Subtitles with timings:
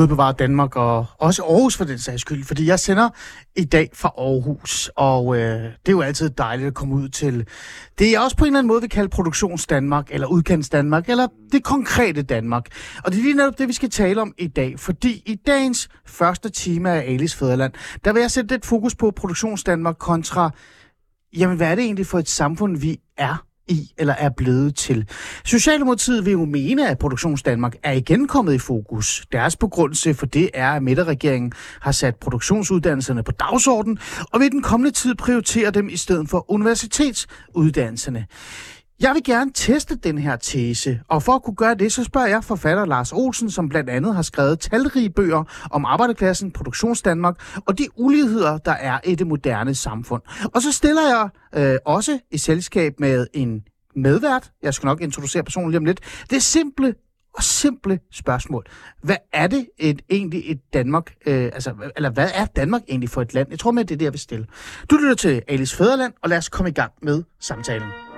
[0.00, 3.08] Gud bevare Danmark og også Aarhus for den sags skyld, fordi jeg sender
[3.56, 7.48] i dag fra Aarhus, og øh, det er jo altid dejligt at komme ud til
[7.98, 11.08] det er også på en eller anden måde, vi kalder produktions Danmark, eller udkants Danmark,
[11.08, 12.66] eller det konkrete Danmark.
[13.04, 15.88] Og det er lige netop det, vi skal tale om i dag, fordi i dagens
[16.06, 17.72] første time af Alice Fæderland,
[18.04, 20.50] der vil jeg sætte lidt fokus på produktions Danmark kontra,
[21.36, 25.08] jamen hvad er det egentlig for et samfund, vi er i, eller er blevet til.
[25.44, 29.26] Socialdemokratiet vil jo mene, at Produktionsdanmark er igen kommet i fokus.
[29.32, 33.98] Deres begrundelse for det er, at midterregeringen har sat produktionsuddannelserne på dagsordenen,
[34.32, 38.26] og vil den kommende tid prioritere dem i stedet for universitetsuddannelserne.
[39.00, 42.26] Jeg vil gerne teste den her tese, og for at kunne gøre det, så spørger
[42.26, 47.78] jeg forfatter Lars Olsen, som blandt andet har skrevet talrige bøger om arbejderklassen, produktionsdanmark og
[47.78, 50.22] de uligheder, der er i det moderne samfund.
[50.54, 51.28] Og så stiller jeg
[51.72, 53.62] øh, også i selskab med en
[53.96, 56.94] medvært, jeg skal nok introducere personen lige om lidt, det simple
[57.34, 58.66] og simple spørgsmål.
[59.02, 63.22] Hvad er det et, egentlig et Danmark, øh, altså, eller hvad er Danmark egentlig for
[63.22, 63.48] et land?
[63.50, 64.46] Jeg tror med, det er det, jeg vil stille.
[64.90, 68.09] Du lytter til Alice Fæderland, og lad os komme i gang med samtalen.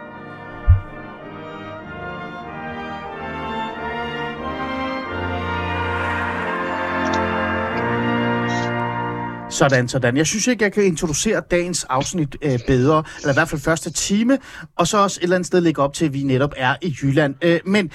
[9.52, 10.16] Sådan, sådan.
[10.16, 13.90] Jeg synes ikke, jeg kan introducere dagens afsnit øh, bedre, eller i hvert fald første
[13.90, 14.38] time,
[14.76, 16.96] og så også et eller andet sted lægge op til, at vi netop er i
[17.02, 17.34] Jylland.
[17.42, 17.90] Øh, men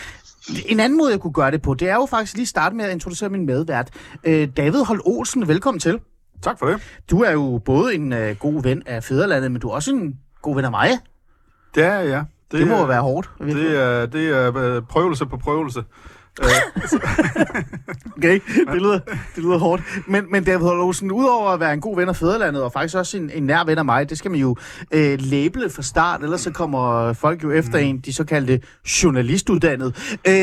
[0.66, 2.86] en anden måde, jeg kunne gøre det på, det er jo faktisk lige starte med
[2.86, 3.90] at introducere min medvært.
[4.24, 6.00] Øh, David Holt Olsen, velkommen til.
[6.42, 6.82] Tak for det.
[7.12, 10.20] Du er jo både en øh, god ven af Fæderlandet, men du er også en
[10.42, 10.90] god ven af mig.
[11.76, 12.26] Det er jeg.
[12.52, 13.30] Det, det må jo være hårdt.
[13.40, 15.84] Det er, det er øh, prøvelse på prøvelse.
[18.18, 18.40] okay,
[18.72, 19.00] det lyder,
[19.36, 19.84] det lyder hårdt.
[20.08, 23.18] Men, men David Olsen, udover at være en god ven af Fæderlandet, og faktisk også
[23.18, 24.56] en, en nær ven af mig, det skal man jo
[24.92, 27.86] øh, label fra start, ellers så kommer folk jo efter mm.
[27.86, 28.62] en, de såkaldte
[29.04, 30.18] journalistuddannet.
[30.28, 30.34] Øh,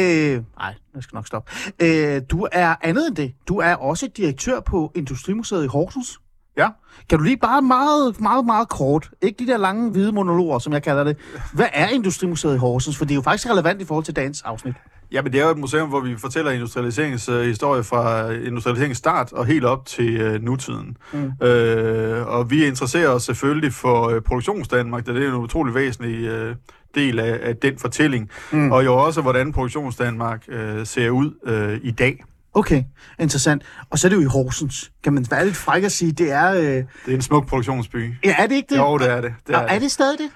[0.58, 1.52] nej, jeg skal nok stoppe.
[1.82, 3.32] Øh, du er andet end det.
[3.48, 6.20] Du er også direktør på Industrimuseet i Horsens.
[6.56, 6.68] Ja.
[7.08, 10.72] Kan du lige bare meget, meget, meget kort, ikke de der lange hvide monologer, som
[10.72, 11.16] jeg kalder det.
[11.52, 12.96] Hvad er Industrimuseet i Horsens?
[12.96, 14.74] For det er jo faktisk relevant i forhold til dagens afsnit.
[15.12, 19.32] Ja, men det er jo et museum, hvor vi fortæller industrialiseringshistorie uh, fra industrialiseringens start
[19.32, 20.96] og helt op til uh, nutiden.
[21.12, 21.18] Mm.
[21.24, 26.48] Uh, og vi interesserer os selvfølgelig for uh, produktionsdanmark, da det er en utrolig væsentlig
[26.48, 26.56] uh,
[26.94, 28.30] del af, af den fortælling.
[28.52, 28.72] Mm.
[28.72, 30.54] Og jo også, hvordan produktionsdanmark uh,
[30.84, 32.24] ser ud uh, i dag.
[32.54, 32.82] Okay,
[33.20, 33.62] interessant.
[33.90, 34.92] Og så er det jo i Horsens.
[35.04, 36.52] Kan man være lidt fræk at sige, det er...
[36.52, 36.62] Øh...
[36.62, 38.12] Det er en smuk produktionsby.
[38.24, 38.78] Ja, er det ikke det?
[38.80, 39.34] Jo, det er det.
[39.46, 39.82] det er, er det.
[39.82, 40.30] det stadig det?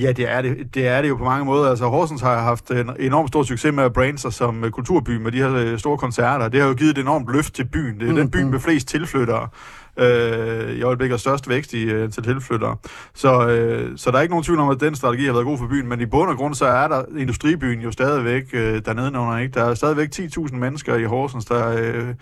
[0.00, 0.74] Ja, det er det.
[0.74, 1.70] Det er det jo på mange måder.
[1.70, 5.32] Altså, Horsens har haft en enormt stor succes med at brande sig som kulturby med
[5.32, 6.48] de her øh, store koncerter.
[6.48, 8.00] Det har jo givet et enormt løft til byen.
[8.00, 8.50] Det er mm, den by mm.
[8.50, 9.48] med flest tilflyttere
[9.96, 12.76] øh, i øjeblikket størst vækst i øh, til tilflyttere.
[13.14, 15.58] Så, øh, så der er ikke nogen tvivl om, at den strategi har været god
[15.58, 19.06] for byen, men i bund og grund så er der industribyen jo stadigvæk øh, dernede
[19.06, 19.54] under, ikke?
[19.54, 22.14] Der er stadigvæk 10.000 mennesker i Horsens, der er øh,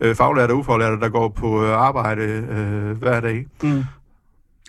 [0.00, 3.46] øh, faglærte og ufaglærte, der går på øh, arbejde øh, hver dag.
[3.62, 3.84] Mm.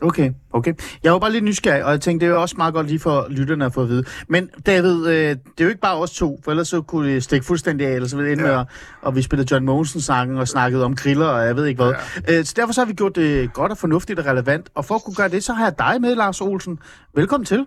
[0.02, 0.74] Okay, okay.
[1.04, 3.00] Jeg var bare lidt nysgerrig, og jeg tænkte, det er jo også meget godt lige
[3.00, 4.04] for lytterne at få at vide.
[4.28, 7.24] Men David, øh, det er jo ikke bare os to, for ellers så kunne det
[7.24, 8.58] stikke fuldstændig af, eller så ville det ja.
[8.58, 8.66] med,
[9.02, 11.94] og vi spillede John Mogensen-sangen og snakkede om griller, og jeg ved ikke hvad.
[12.28, 12.40] Ja.
[12.40, 14.96] Øh, så derfor så har vi gjort det godt og fornuftigt og relevant, og for
[14.96, 16.80] at kunne gøre det, så har jeg dig med, Lars Olsen.
[17.16, 17.66] Velkommen til.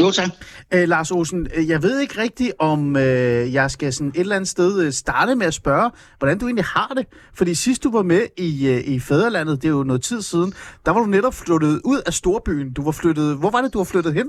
[0.00, 0.28] Jo, tak.
[0.72, 4.36] Æ, Lars Olsen, øh, jeg ved ikke rigtigt, om øh, jeg skal sådan et eller
[4.36, 7.06] andet sted øh, starte med at spørge, hvordan du egentlig har det.
[7.34, 10.52] Fordi sidst du var med i, øh, i Fæderlandet, det er jo noget tid siden,
[10.86, 12.72] der var du netop flyttet ud af storbyen.
[12.72, 14.26] Du var flyttet, hvor var det, du var flyttet hen?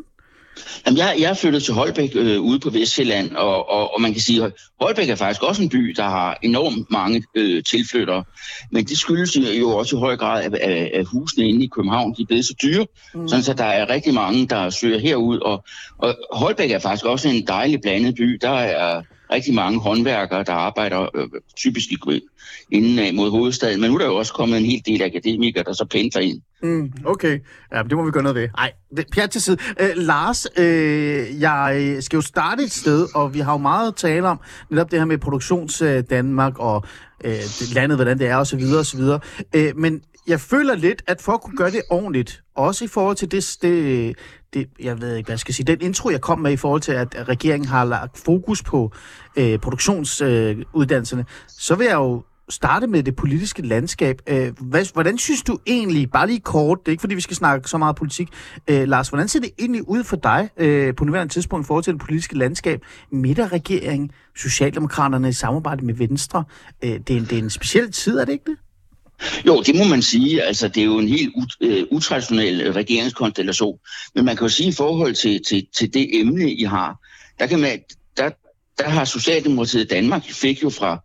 [0.85, 4.13] Jamen, jeg, jeg er flyttet til Holbæk øh, ude på Vestjylland, og, og, og man
[4.13, 4.51] kan sige, at
[4.81, 8.23] Holbæk er faktisk også en by, der har enormt mange øh, tilflyttere.
[8.71, 12.13] Men det skyldes jo også i høj grad, at, at, at husene inde i København
[12.17, 13.27] de er blevet så dyre, mm.
[13.27, 15.39] sådan så der er rigtig mange, der søger herud.
[15.39, 15.63] Og,
[15.97, 18.39] og Holbæk er faktisk også en dejlig blandet by.
[18.41, 19.01] Der er
[19.35, 21.97] rigtig mange håndværkere, der arbejder øh, typisk i
[22.71, 23.81] inden af mod hovedstaden.
[23.81, 26.41] Men nu er der jo også kommet en hel del akademikere, der så pendler ind.
[26.63, 27.39] Mm, okay,
[27.73, 28.47] ja, det må vi gøre noget ved.
[28.57, 28.71] Nej,
[29.13, 29.57] pjat til side.
[29.79, 33.95] Øh, Lars, øh, jeg skal jo starte et sted, og vi har jo meget at
[33.95, 34.39] tale om
[34.69, 36.83] netop det her med produktions øh, Danmark og
[37.23, 37.33] øh,
[37.73, 38.63] landet, hvordan det er osv.
[38.79, 39.01] osv.
[39.55, 43.15] Øh, men jeg føler lidt, at for at kunne gøre det ordentligt, også i forhold
[43.15, 44.15] til det, det,
[44.55, 46.81] det jeg ved ikke, hvad jeg skal sige, den intro, jeg kom med i forhold
[46.81, 48.91] til, at regeringen har lagt fokus på
[49.35, 54.21] øh, produktionsuddannelserne, øh, så vil jeg jo starte med det politiske landskab.
[54.27, 57.35] Øh, hvad, hvordan synes du egentlig, bare lige kort, det er ikke fordi vi skal
[57.35, 58.29] snakke så meget politik,
[58.69, 61.83] øh, Lars, hvordan ser det egentlig ud for dig øh, på nuværende tidspunkt i forhold
[61.83, 62.81] til det politiske landskab?
[63.11, 66.43] Midterregering, Socialdemokraterne i samarbejde med Venstre.
[66.83, 68.57] Øh, det, er en, det er en speciel tid, er det ikke det?
[69.47, 70.43] Jo, det må man sige.
[70.43, 73.79] Altså, det er jo en helt uh, utraditionel regeringskonstellation.
[74.15, 76.99] Men man kan jo sige i forhold til, til, til det emne, I har,
[77.39, 77.79] der, kan man,
[78.17, 78.29] der,
[78.77, 81.03] der har Socialdemokratiet Danmark fik jo fra,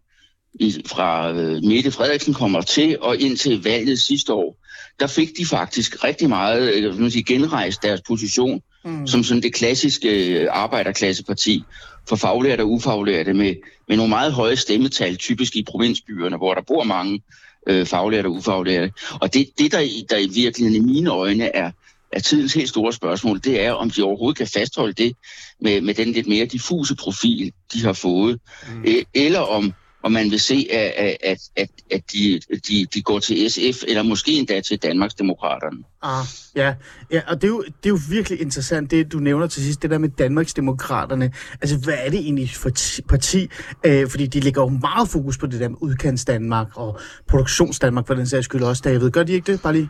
[0.54, 4.56] i, fra uh, Mette Frederiksen kommer til og indtil valget sidste år,
[5.00, 9.06] der fik de faktisk rigtig meget uh, sige, genrejst deres position mm.
[9.06, 11.64] som sådan det klassiske arbejderklasseparti
[12.08, 13.54] for faglærte og ufaglærte med,
[13.88, 17.22] med nogle meget høje stemmetal, typisk i provinsbyerne, hvor der bor mange
[17.66, 18.92] øh, faglærte og ufaglærte.
[19.20, 21.70] Og det, det der, der i virkeligheden i mine øjne er,
[22.12, 25.16] er tidens helt store spørgsmål, det er, om de overhovedet kan fastholde det
[25.60, 28.40] med, med den lidt mere diffuse profil, de har fået,
[28.74, 28.84] mm.
[29.14, 33.50] eller om, om man vil se, at, at, at, at de, de, de går til
[33.50, 35.84] SF, eller måske endda til Danmarks Demokraterne.
[36.02, 36.24] Ah,
[36.56, 36.74] ja.
[37.12, 39.82] ja, og det er, jo, det er jo virkelig interessant, det du nævner til sidst,
[39.82, 41.32] det der med Danmarks Demokraterne.
[41.60, 42.70] Altså, hvad er det egentlig for
[43.08, 43.48] parti?
[43.86, 46.98] Øh, fordi de lægger jo meget fokus på det der med udkants Danmark og
[47.28, 49.10] produktions Danmark, for den sags skyld også, David.
[49.10, 49.62] Gør de ikke det?
[49.62, 49.88] Bare lige.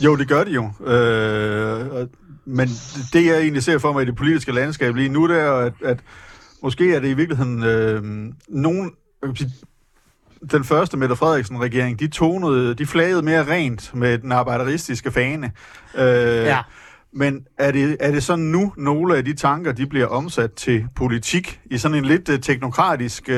[0.00, 0.92] Jo, det gør de jo.
[0.92, 2.08] Øh,
[2.46, 2.68] men
[3.12, 5.72] det, jeg egentlig ser for mig i det politiske landskab lige nu, det er, at,
[5.84, 5.98] at
[6.64, 8.02] måske er det i virkeligheden øh,
[8.48, 8.92] nogen...
[10.52, 15.52] Den første Mette Frederiksen-regering, de tonede, de flagede mere rent med den arbejderistiske fane.
[15.94, 16.58] Øh, ja.
[17.12, 20.86] Men er det, er det sådan nu, nogle af de tanker, de bliver omsat til
[20.96, 23.34] politik i sådan en lidt uh, teknokratisk, uh,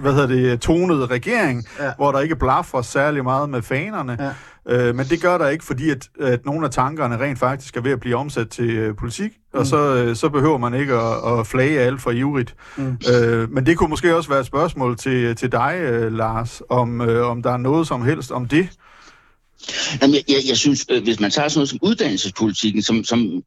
[0.00, 1.92] hvad hedder det, tonet regering, ja.
[1.96, 4.16] hvor der ikke blaffer særlig meget med fanerne?
[4.20, 4.30] Ja.
[4.68, 7.80] Øh, men det gør der ikke, fordi at, at nogle af tankerne rent faktisk er
[7.80, 9.58] ved at blive omsat til øh, politik, mm.
[9.58, 12.54] og så, øh, så behøver man ikke at, at flage alt for ivrigt.
[12.76, 12.98] Mm.
[13.12, 17.00] Øh, men det kunne måske også være et spørgsmål til, til dig, øh, Lars, om,
[17.00, 18.68] øh, om der er noget som helst om det.
[20.02, 23.42] Jamen, jeg, jeg, jeg synes, øh, hvis man tager sådan noget som uddannelsespolitikken, som, som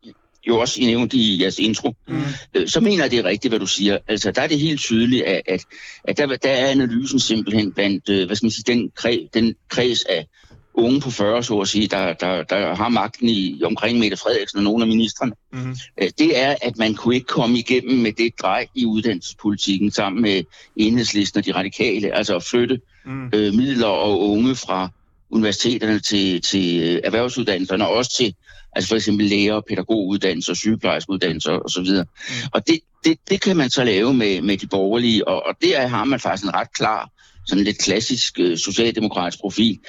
[0.48, 2.22] jo også I nævnte i jeres intro, mm.
[2.54, 3.98] øh, så mener jeg, det er rigtigt, hvad du siger.
[4.08, 5.66] Altså, der er det helt tydeligt, at, at,
[6.04, 9.56] at der, der er analysen simpelthen blandt, øh, hvad skal man sige, den, kreds, den
[9.70, 10.28] kreds af
[10.74, 14.58] unge på 40, så at sige, der, der, der har magten i omkring Mette Frederiksen
[14.58, 15.76] og nogle af ministerne, mm-hmm.
[15.98, 20.44] det er, at man kunne ikke komme igennem med det drej i uddannelsespolitikken sammen med
[20.76, 23.30] enhedslisten og de radikale, altså at flytte mm.
[23.34, 24.90] øh, midler og unge fra
[25.30, 28.36] universiteterne til, til øh, erhvervsuddannelserne, og også til
[28.76, 32.04] altså for eksempel læger, pædagoguddannelser, sygeplejerskeuddannelser osv.
[32.04, 32.50] Mm.
[32.52, 35.88] Og det, det, det kan man så lave med, med de borgerlige, og, og der
[35.88, 37.10] har man faktisk en ret klar,
[37.48, 39.80] sådan lidt klassisk øh, socialdemokratisk profil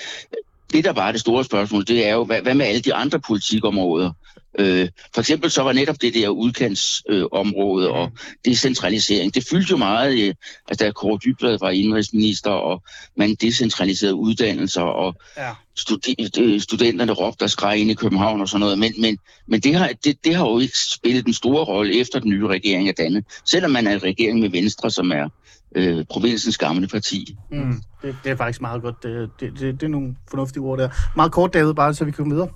[0.75, 3.21] det, der er det store spørgsmål, det er jo, hvad, hvad med alle de andre
[3.21, 4.11] politikområder?
[4.59, 8.12] Øh, for eksempel så var netop det der udkantsområde øh, og
[8.44, 10.35] decentralisering, det fyldte jo meget, øh,
[10.69, 12.82] altså da Kåre Dybvad var indrigsminister, og
[13.17, 15.50] man decentraliserede uddannelser, og ja.
[15.79, 19.61] studi- øh, studenterne råbte og skreg ind i København og sådan noget, men, men, men
[19.61, 22.88] det, har, det, det har jo ikke spillet den store rolle efter den nye regering
[22.88, 25.29] af dannet, selvom man er en regering med Venstre, som er
[25.75, 27.37] øh, provinsens gamle parti.
[27.50, 29.03] Mm, det, det er faktisk meget godt.
[29.03, 30.88] Det, det, det, det er nogle fornuftige ord der.
[31.17, 32.49] Meget kort, David, bare så vi kan videre.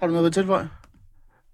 [0.00, 0.68] Har du noget at tilføje?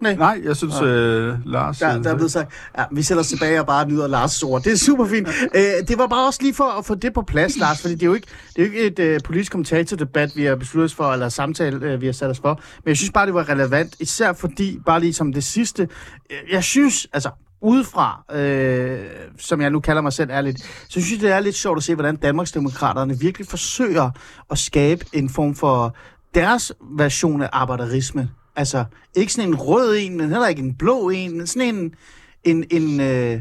[0.00, 0.14] Nej.
[0.14, 0.86] Nej, jeg synes, ja.
[0.86, 1.78] øh, Lars...
[1.78, 4.62] Der, der er blevet sagt, ja, vi sætter os tilbage og bare nyder Lars' ord.
[4.62, 5.28] Det er super fint.
[5.54, 7.94] Æ, øh, det var bare også lige for at få det på plads, Lars, fordi
[7.94, 8.26] det er jo ikke,
[8.56, 11.86] det er jo ikke et øh, politisk kommentatordebat, vi har besluttet os for, eller samtale,
[11.86, 12.60] øh, vi har sat os for.
[12.84, 15.88] Men jeg synes bare, det var relevant, især fordi, bare lige som det sidste,
[16.30, 19.04] øh, jeg synes, altså, udefra, øh,
[19.38, 21.82] som jeg nu kalder mig selv ærligt, så synes jeg, det er lidt sjovt at
[21.82, 24.10] se, hvordan Danmarksdemokraterne virkelig forsøger
[24.50, 25.96] at skabe en form for
[26.34, 28.30] deres version af arbejderisme.
[28.56, 31.94] Altså, ikke sådan en rød en, men heller ikke en blå en, men sådan en,
[32.44, 33.40] en, en øh,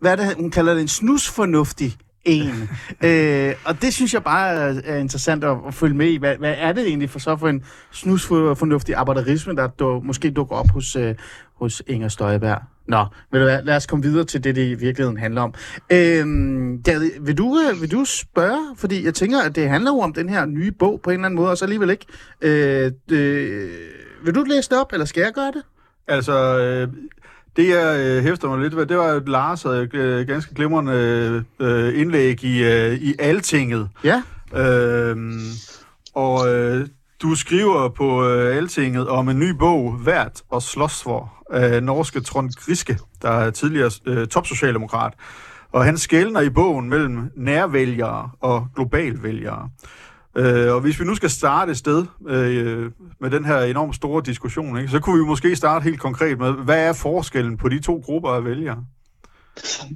[0.00, 2.70] hvad er det, hun kalder det, en snusfornuftig en.
[3.08, 6.16] øh, og det synes jeg bare er, er interessant at, at følge med i.
[6.16, 10.56] Hvad, hvad er det egentlig for så for en snusfornuftig arbejderisme, der du, måske dukker
[10.56, 11.14] op hos, øh,
[11.54, 12.62] hos Inger Støjberg?
[12.88, 15.54] Nå, vil du hvad, lad os komme videre til det, det i virkeligheden handler om.
[15.92, 18.76] Øhm, David, vil du, øh, vil du spørge?
[18.76, 21.26] Fordi jeg tænker, at det handler jo om den her nye bog på en eller
[21.26, 22.06] anden måde, og så alligevel ikke.
[22.40, 23.70] Øh, det,
[24.24, 25.62] vil du læse det op, eller skal jeg gøre det?
[26.08, 26.88] Altså, øh,
[27.58, 31.44] det jeg øh, hæfter mig lidt ved, det var, at Lars havde øh, ganske glimrende
[31.60, 33.88] øh, indlæg i, øh, i Altinget.
[34.04, 34.22] Ja.
[34.54, 35.16] Øh,
[36.14, 36.86] og øh,
[37.22, 42.20] du skriver på øh, Altinget om en ny bog, Vært og slås for, af norske
[42.20, 45.12] Trond Griske, der er tidligere øh, topsocialdemokrat.
[45.72, 49.70] Og han skældner i bogen mellem nærvælgere og globalvælgere.
[50.38, 52.90] Øh, og hvis vi nu skal starte et sted øh,
[53.20, 56.52] med den her enormt store diskussion, ikke, så kunne vi måske starte helt konkret med,
[56.52, 58.84] hvad er forskellen på de to grupper af vælgere?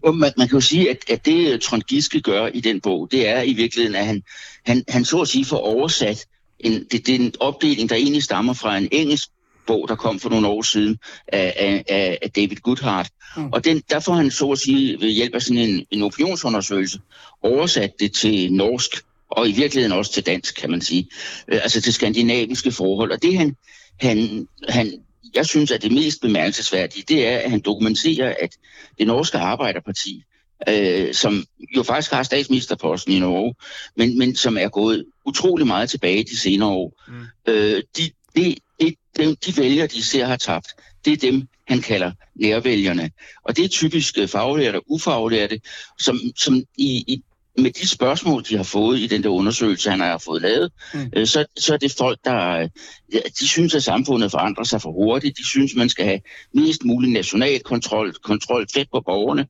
[0.05, 3.29] Man, man kan jo sige, at, at det Trond Giske gør i den bog, det
[3.29, 4.23] er i virkeligheden, at han,
[4.67, 6.27] han, han så at sige får oversat
[6.59, 9.29] en, det, det er en opdeling, der egentlig stammer fra en engelsk
[9.67, 13.11] bog, der kom for nogle år siden af, af, af David Goodhart.
[13.37, 13.53] Mm.
[13.53, 17.01] Og den, der får han så at sige ved hjælp af sådan en, en opinionsundersøgelse
[17.43, 19.05] oversat det til norsk
[19.37, 21.09] og i virkeligheden også til dansk, kan man sige.
[21.49, 23.13] Øh, altså til skandinaviske forhold.
[23.13, 23.57] Og det han,
[24.01, 25.03] han, han
[25.35, 28.57] jeg synes, at det mest bemærkelsesværdige, det er, at han dokumenterer, at
[28.99, 30.23] det norske arbejderparti,
[30.69, 31.45] øh, som
[31.77, 33.55] jo faktisk har statsministerposten i Norge,
[33.97, 37.53] men, men som er gået utrolig meget tilbage de senere år, mm.
[37.53, 40.69] øh, de, de, de, de, de vælgere, de ser har tabt,
[41.05, 43.11] det er dem, han kalder nærvælgerne.
[43.45, 45.61] Og det er typisk øh, faglærte og ufaglærte,
[45.99, 47.23] som, som i, i
[47.59, 51.11] med de spørgsmål, de har fået i den der undersøgelse, han har fået lavet, mm.
[51.17, 52.69] øh, så, så er det folk, der
[53.13, 55.39] ja, de synes, at samfundet forandrer sig for hurtigt.
[55.39, 56.21] De synes, man skal have
[56.55, 59.47] mest mulig national kontrol, kontrol tæt på borgerne.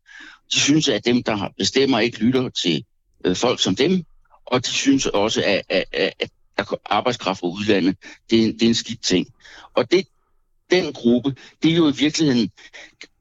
[0.54, 2.85] De synes, at dem, der bestemmer, ikke lytter til
[3.25, 4.04] øh, folk som dem.
[4.47, 7.97] Og de synes også, at, at, at, at der arbejdskraft fra udlandet,
[8.30, 9.26] det er, det er en skidt ting.
[9.75, 10.06] Og det,
[10.71, 12.50] den gruppe, det er jo i virkeligheden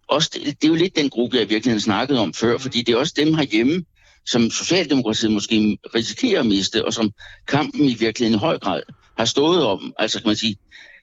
[0.08, 2.82] også, det, det er jo lidt den gruppe, jeg i virkeligheden snakkede om før, fordi
[2.82, 3.86] det er også dem herhjemme,
[4.26, 7.12] som Socialdemokratiet måske risikerer at miste, og som
[7.48, 8.82] kampen i virkeligheden i høj grad
[9.18, 9.94] har stået om.
[9.98, 10.58] Altså kan man sige,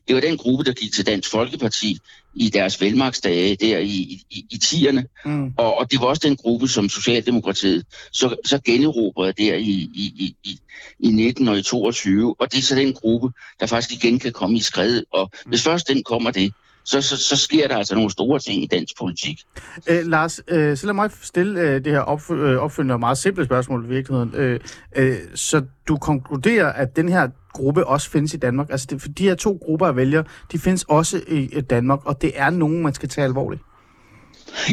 [0.08, 1.98] det var den gruppe, der gik til Dansk Folkeparti
[2.34, 5.06] i deres velmagsdage der i, i, i tierne.
[5.24, 5.52] Mm.
[5.56, 10.34] Og, og det var også den gruppe, som Socialdemokratiet så, så generobrede der i, i,
[10.44, 10.58] i,
[10.98, 12.36] i 19 og i 22.
[12.38, 13.28] Og det er så den gruppe,
[13.60, 15.02] der faktisk igen kan komme i skred.
[15.12, 16.52] Og hvis først den kommer det,
[16.88, 19.40] så, så, så sker der altså nogle store ting i dansk politik.
[19.88, 23.18] Æ, Lars, øh, så lad mig stille øh, det her opf- øh, opfølgende og meget
[23.18, 24.34] simple spørgsmål i virkeligheden.
[24.34, 24.60] Øh,
[24.96, 28.70] øh, så du konkluderer, at den her gruppe også findes i Danmark?
[28.70, 32.22] Altså det, for de her to grupper af vælgere, de findes også i Danmark, og
[32.22, 33.62] det er nogen, man skal tage alvorligt?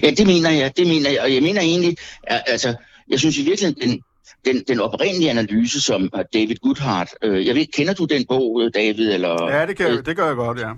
[0.04, 0.78] Ja, det mener jeg.
[0.78, 1.22] Det mener jeg.
[1.22, 2.76] Og jeg mener egentlig, at, altså,
[3.10, 4.02] jeg synes i virkeligheden, den,
[4.46, 9.14] den, den oprindelige analyse, som David Goodhart, øh, jeg ved, kender du den bog, David?
[9.14, 10.70] Eller, ja, det, kan, øh, det gør jeg godt, ja.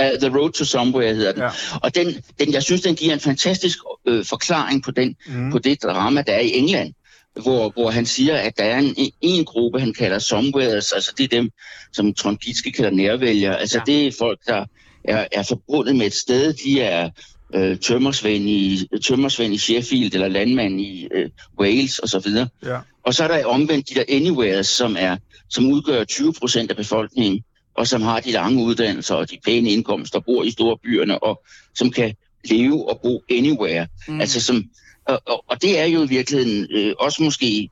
[0.00, 1.42] Uh, The Road to Somewhere hedder den.
[1.42, 1.50] Ja.
[1.82, 5.50] Og den, den, jeg synes, den giver en fantastisk øh, forklaring på, den, mm.
[5.50, 6.94] på det drama, der er i England.
[7.42, 11.24] Hvor, hvor han siger, at der er en, en gruppe, han kalder somewheres, altså det
[11.24, 11.50] er dem,
[11.92, 13.60] som Trond Gitske kalder nærvælgere.
[13.60, 13.92] Altså ja.
[13.92, 14.64] det er folk, der
[15.04, 16.52] er, er forbundet med et sted.
[16.52, 17.10] De er
[17.54, 21.30] øh, tømmersvend, i, tømmersvend i Sheffield, eller landmand i øh,
[21.60, 22.32] Wales osv.
[22.64, 22.78] Ja.
[23.04, 25.16] Og så er der omvendt de der anywheres, som, er,
[25.50, 29.70] som udgør 20 procent af befolkningen, og som har de lange uddannelser og de pæne
[29.70, 31.42] indkomster, bor i store byerne, og
[31.74, 33.86] som kan leve og bo anywhere.
[34.08, 34.20] Mm.
[34.20, 34.64] Altså som,
[35.04, 37.70] og, og, og det er jo i virkeligheden øh, også måske,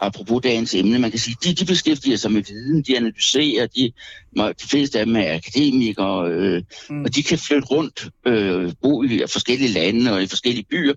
[0.00, 3.92] apropos dagens emne, man kan sige, de, de beskæftiger sig med viden, de analyserer, de,
[4.36, 7.04] de fleste af dem er akademikere, øh, mm.
[7.04, 10.94] og de kan flytte rundt, øh, bo i forskellige lande og i forskellige byer.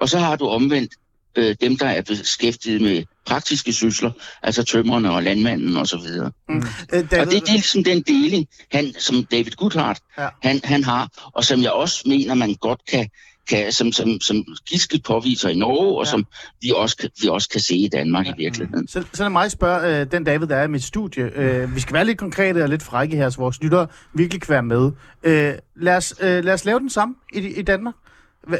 [0.00, 0.92] Og så har du omvendt
[1.36, 4.10] øh, dem, der er beskæftiget med praktiske sysler,
[4.42, 5.96] altså tømmerne og landmanden osv.
[5.96, 6.54] Og, mm.
[6.54, 6.62] mm.
[6.92, 10.28] og det, det er ligesom den deling, han, som David Goodhart ja.
[10.42, 13.08] han, han har, og som jeg også mener, man godt kan,
[13.48, 16.10] kan som, som, som Giske påviser i Norge, og ja.
[16.10, 16.26] som
[16.62, 18.32] vi også, vi også kan se i Danmark ja.
[18.32, 18.88] i virkeligheden.
[18.88, 21.30] Så, så er mig spørge øh, den David, der er i mit studie.
[21.34, 24.52] Øh, vi skal være lidt konkrete og lidt frække her, så vores lyttere virkelig kan
[24.52, 24.92] være med.
[25.22, 27.94] Øh, lad, os, øh, lad os lave den samme i, i Danmark.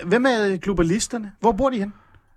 [0.05, 1.33] Hvem er globalisterne?
[1.41, 1.93] Hvor bor de hen?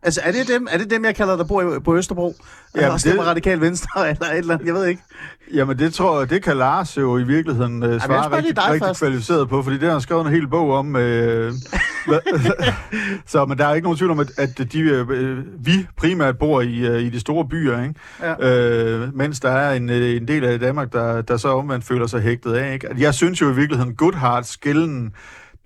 [0.07, 2.35] Altså, er det dem, er det dem jeg kalder, der bor på Østerbro?
[2.75, 3.29] Ja, eller stemmer det...
[3.29, 5.01] radikal venstre, eller et eller andet, jeg ved ikke.
[5.53, 8.95] Jamen, det tror jeg, det kan Lars jo i virkeligheden uh, svare Jamen, rigtig, rigtig
[8.95, 10.95] kvalificeret på, fordi det har han skrevet en hel bog om.
[12.09, 12.13] Uh,
[13.25, 15.09] så, men der er ikke nogen tvivl om, at, at de, uh,
[15.65, 17.95] vi primært bor i, uh, i de store byer, ikke?
[18.21, 19.03] Ja.
[19.03, 22.21] Uh, mens der er en, en del af Danmark, der, der så omvendt føler sig
[22.21, 22.73] hægtet af.
[22.73, 22.87] Ikke?
[22.97, 25.13] Jeg synes jo i virkeligheden, Goodhart skillen,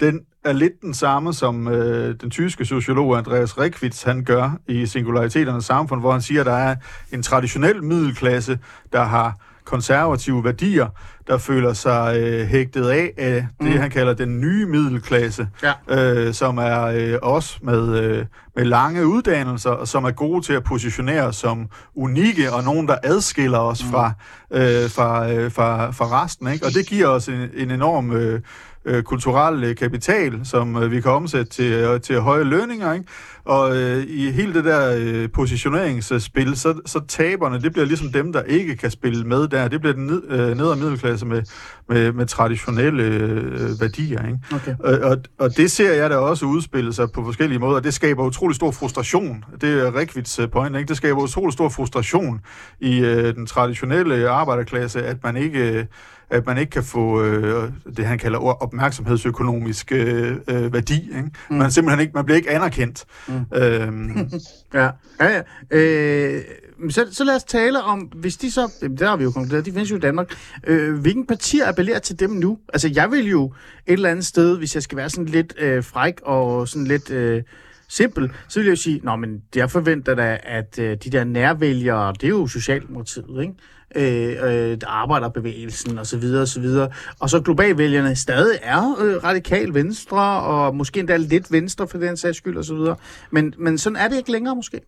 [0.01, 4.85] den er lidt den samme, som øh, den tyske sociolog Andreas Rekwitz han gør i
[4.85, 6.75] Singulariteterne samfund, hvor han siger, at der er
[7.13, 8.59] en traditionel middelklasse,
[8.93, 10.87] der har konservative værdier,
[11.27, 13.77] der føler sig øh, hægtet af af det, mm.
[13.77, 15.73] han kalder den nye middelklasse, ja.
[15.89, 20.53] øh, som er øh, os med, øh, med lange uddannelser, og som er gode til
[20.53, 23.91] at positionere som unikke, og nogen, der adskiller os mm.
[23.91, 24.11] fra,
[24.51, 26.47] øh, fra, øh, fra, fra resten.
[26.47, 26.65] Ikke?
[26.65, 28.11] Og det giver os en, en enorm...
[28.11, 28.41] Øh,
[28.85, 32.93] øh, kulturel øh, kapital, som øh, vi kan omsætte til, øh, til høje lønninger.
[32.93, 33.05] Ikke?
[33.45, 38.33] Og øh, i hele det der øh, positioneringsspil, så, så taberne, det bliver ligesom dem,
[38.33, 39.67] der ikke kan spille med der.
[39.67, 41.43] Det bliver den ned, øh, nedre middelklasse med,
[41.89, 44.25] med, med traditionelle øh, værdier.
[44.25, 44.39] Ikke?
[44.53, 44.75] Okay.
[44.79, 47.79] Og, og, og det ser jeg da også udspille sig på forskellige måder.
[47.79, 49.43] Det skaber utrolig stor frustration.
[49.61, 50.75] Det er Rikvits øh, point.
[50.75, 50.87] Ikke?
[50.87, 52.41] Det skaber utrolig stor frustration
[52.79, 55.59] i øh, den traditionelle arbejderklasse, at man ikke...
[55.59, 55.85] Øh,
[56.31, 61.01] at man ikke kan få øh, det, han kalder opmærksomhedsøkonomisk øh, øh, værdi.
[61.03, 61.29] Ikke?
[61.49, 61.55] Mm.
[61.55, 63.05] Man simpelthen ikke, man bliver ikke anerkendt.
[63.27, 63.57] Mm.
[63.57, 64.29] Øhm.
[64.73, 65.41] ja, ja, ja.
[65.71, 66.41] Øh,
[66.89, 69.71] så, så lad os tale om, hvis de så, der har vi jo konkluderet, de
[69.71, 70.33] findes jo i Danmark,
[70.67, 72.57] øh, hvilken partier appellerer til dem nu?
[72.73, 73.45] Altså, jeg vil jo
[73.87, 77.09] et eller andet sted, hvis jeg skal være sådan lidt øh, fræk og sådan lidt...
[77.09, 77.43] Øh,
[77.91, 81.23] simpel, så vil jeg jo sige, Nå, men jeg forventer da, at øh, de der
[81.23, 83.53] nærvælgere, det er jo Socialdemokratiet, ikke?
[83.95, 86.89] Øh, øh, arbejderbevægelsen og så videre og så videre.
[87.19, 92.17] Og så globalvælgerne stadig er øh, radikal venstre, og måske endda lidt venstre for den
[92.17, 92.95] sags skyld og så videre.
[93.31, 94.81] Men, men sådan er det ikke længere måske.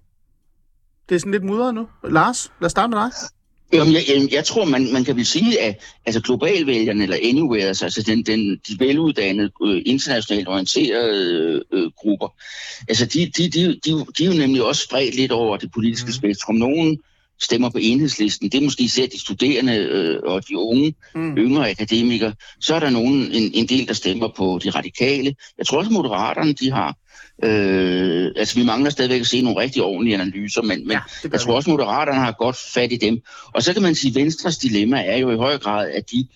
[1.09, 1.87] Det er sådan lidt mudret nu.
[2.03, 3.11] Lars, lad os starte med dig.
[3.73, 7.67] Jamen, jeg, jeg, jeg tror, man, man kan vel sige, at altså, globalvælgerne, eller anywhere,
[7.67, 12.27] altså den, den, de veluddannede, øh, internationalt orienterede øh, grupper,
[12.89, 16.07] altså de, de, de, de, de er jo nemlig også spredt lidt over det politiske
[16.07, 16.13] mm.
[16.13, 16.55] spektrum.
[16.55, 16.99] Nogen
[17.41, 21.37] stemmer på enhedslisten, det er måske især de studerende øh, og de unge, mm.
[21.37, 22.33] yngre akademikere.
[22.61, 25.35] Så er der nogen, en, en del, der stemmer på de radikale.
[25.57, 26.97] Jeg tror også, at moderaterne, de har
[27.43, 30.99] Øh, altså, vi mangler stadigvæk at se nogle rigtig ordentlige analyser, men, men ja,
[31.31, 33.21] jeg tror også, at Moderaterne har godt fat i dem.
[33.53, 36.27] Og så kan man sige, at Venstres dilemma er jo i høj grad, at de,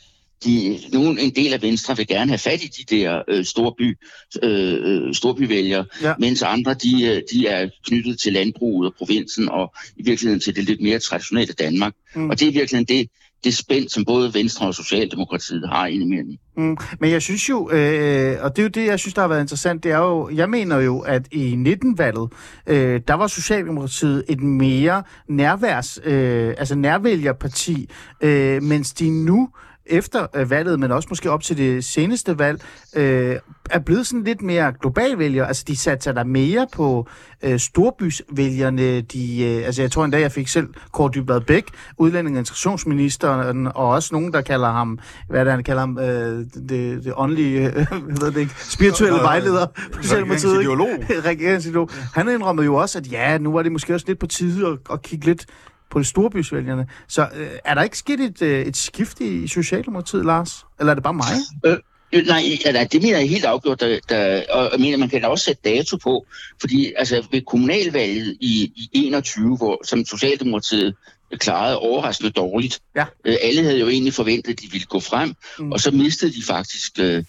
[0.46, 3.98] de, nogen, en del af Venstre vil gerne have fat i de der øh, storby,
[4.44, 6.13] øh, storbyvælgere, ja.
[6.20, 10.56] mens andre de, øh, de er knyttet til landbruget og provinsen og i virkeligheden til
[10.56, 11.94] det lidt mere traditionelle Danmark.
[12.15, 12.29] Mm.
[12.29, 13.10] Og det er virkelig det,
[13.44, 16.38] det spænd, som både Venstre og Socialdemokratiet har indimellem.
[16.58, 19.27] Mm, men jeg synes jo, øh, og det er jo det, jeg synes, der har
[19.27, 22.32] været interessant, det er jo, jeg mener jo, at i 19-valget,
[22.67, 27.89] øh, der var Socialdemokratiet et mere nærværs, øh, altså nærvælgerparti,
[28.22, 29.50] øh, mens de nu
[29.89, 32.62] efter øh, valget, men også måske op til det seneste valg,
[32.96, 33.36] øh,
[33.70, 35.48] er blevet sådan lidt mere globalvælgere.
[35.48, 37.08] Altså, de satser der mere på
[37.44, 39.01] øh, storbysvælgerne.
[39.01, 41.65] De, øh, altså, jeg tror endda, jeg fik selv Kåre Dybvad Bæk,
[41.98, 46.00] udlænding- og integrationsministeren, og også nogen, der kalder ham, hvad er det, han kalder ham,
[46.00, 47.86] øh, det, det åndelige, øh,
[48.22, 49.65] ved det ikke, spirituelle vejleder.
[49.94, 50.89] Regeringsideolog.
[51.29, 51.89] Regeringsideolog.
[52.13, 54.77] Han indrømmede jo også, at ja, nu var det måske også lidt på tide at,
[54.91, 55.46] at kigge lidt
[55.89, 56.88] på de storbysvælgerne.
[57.08, 60.65] Så øh, er der ikke sket et, øh, et skift i Socialdemokratiet, Lars?
[60.79, 61.25] Eller er det bare mig?
[61.65, 61.77] Øh,
[62.13, 65.27] Nej, nej, det mener jeg helt afgjort, der, der, og jeg mener, man kan da
[65.27, 66.25] også sætte dato på,
[66.62, 70.95] fordi altså, ved kommunalvalget i, i 21, hvor, som Socialdemokratiet
[71.34, 73.06] klarede overraskende dårligt, ja.
[73.26, 75.71] øh, alle havde jo egentlig forventet, at de ville gå frem, mm.
[75.71, 77.23] og så mistede de faktisk, øh,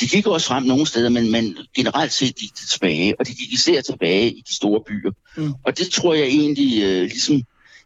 [0.00, 3.34] de gik også frem nogle steder, men, men generelt set gik de tilbage, og de
[3.34, 5.10] gik især tilbage i de store byer.
[5.36, 5.52] Mm.
[5.64, 7.42] Og det tror jeg egentlig øh, ligesom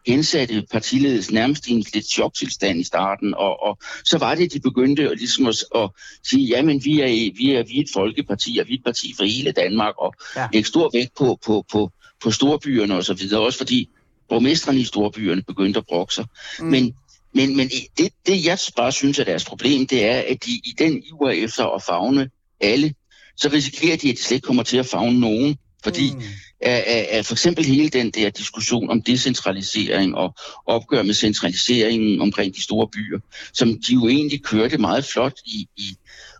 [0.07, 4.61] hensatte partiledelsen nærmest i en lidt choktilstand i starten, og, og så var det, de
[4.61, 5.91] begyndte at, ligesom at, at
[6.25, 9.15] sige, jamen vi er, vi, er, vi er et folkeparti, og vi er et parti
[9.17, 10.49] for hele Danmark, og ja.
[10.53, 11.91] lægge stor vægt på, på, på,
[12.23, 13.89] på storbyerne og så videre, også fordi
[14.29, 16.27] borgmestrene i storbyerne begyndte at brokke sig.
[16.59, 16.67] Mm.
[16.67, 16.95] Men,
[17.35, 20.75] men, men det, det, jeg bare synes er deres problem, det er, at de i
[20.79, 22.31] den iver efter at fagne
[22.61, 22.95] alle,
[23.37, 26.23] så risikerer de, at de slet ikke kommer til at fagne nogen, fordi mm
[26.61, 30.35] af, af, af for eksempel hele den der diskussion om decentralisering og
[30.67, 33.19] opgør med centraliseringen omkring de store byer,
[33.53, 35.97] som de jo egentlig kørte meget flot i, i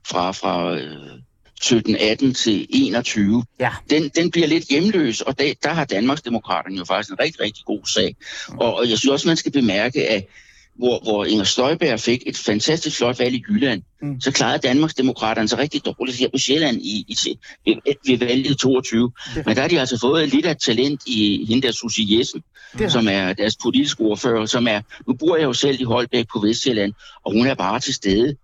[0.07, 1.19] fra, fra øh,
[1.65, 3.45] 17-18 til 21.
[3.61, 3.71] Ja.
[3.91, 7.65] Den, den bliver lidt hjemløs, og der, der har Danmarksdemokraterne jo faktisk en rigtig, rigtig
[7.65, 8.17] god sag.
[8.49, 8.59] Mm.
[8.59, 10.25] Og, og jeg synes også, man skal bemærke, at
[10.79, 14.21] hvor, hvor Inger Støjberg fik et fantastisk flot valg i Jylland, mm.
[14.21, 19.13] så klarede Danmarksdemokraterne sig rigtig dårligt her på Sjælland i, i, ved, ved valget 22.
[19.47, 22.43] Men der har de altså fået lidt af talent i hende der Susie Jessen,
[22.89, 26.41] som er deres politiske ordfører, som er, nu bor jeg jo selv i Holbæk på
[26.41, 26.93] Vestjylland,
[27.25, 28.37] og hun er bare til stede.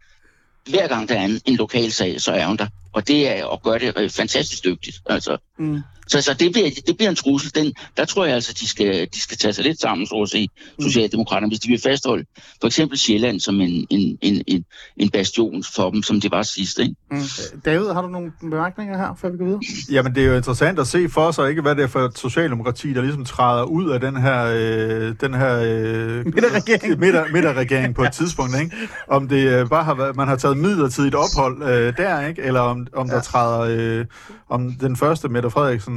[0.71, 2.67] Hver gang der er en, en lokal sag, så er hun der.
[2.93, 4.97] Og det er at gøre det øh, fantastisk dygtigt.
[5.07, 5.37] Altså.
[5.59, 5.83] Mm.
[6.07, 7.55] Så, så det, bliver, det bliver en trussel.
[7.55, 10.29] Den, der tror jeg altså, de skal, de skal tage sig lidt sammen, så at
[10.29, 10.85] sige, mm.
[10.85, 12.25] Socialdemokraterne, hvis de vil fastholde
[12.61, 14.65] for eksempel Sjælland som en, en, en, en,
[14.97, 16.79] en bastion for dem, som det var sidst.
[16.79, 16.95] Ikke?
[17.11, 17.21] Mm.
[17.65, 19.61] David, har du nogle bemærkninger her, før vi går videre?
[19.91, 22.19] Jamen, det er jo interessant at se for sig, ikke hvad det er for et
[22.19, 26.99] Socialdemokrati, der ligesom træder ud af den her, øh, den her øh, midterregering.
[27.01, 28.61] Midter, midterregering på et tidspunkt.
[28.61, 28.77] Ikke?
[29.09, 32.43] Om det øh, bare har været, man har taget midlertidigt ophold øh, der, ikke?
[32.43, 33.15] eller om, om ja.
[33.15, 34.07] der træder, øh,
[34.49, 35.51] om den første Mette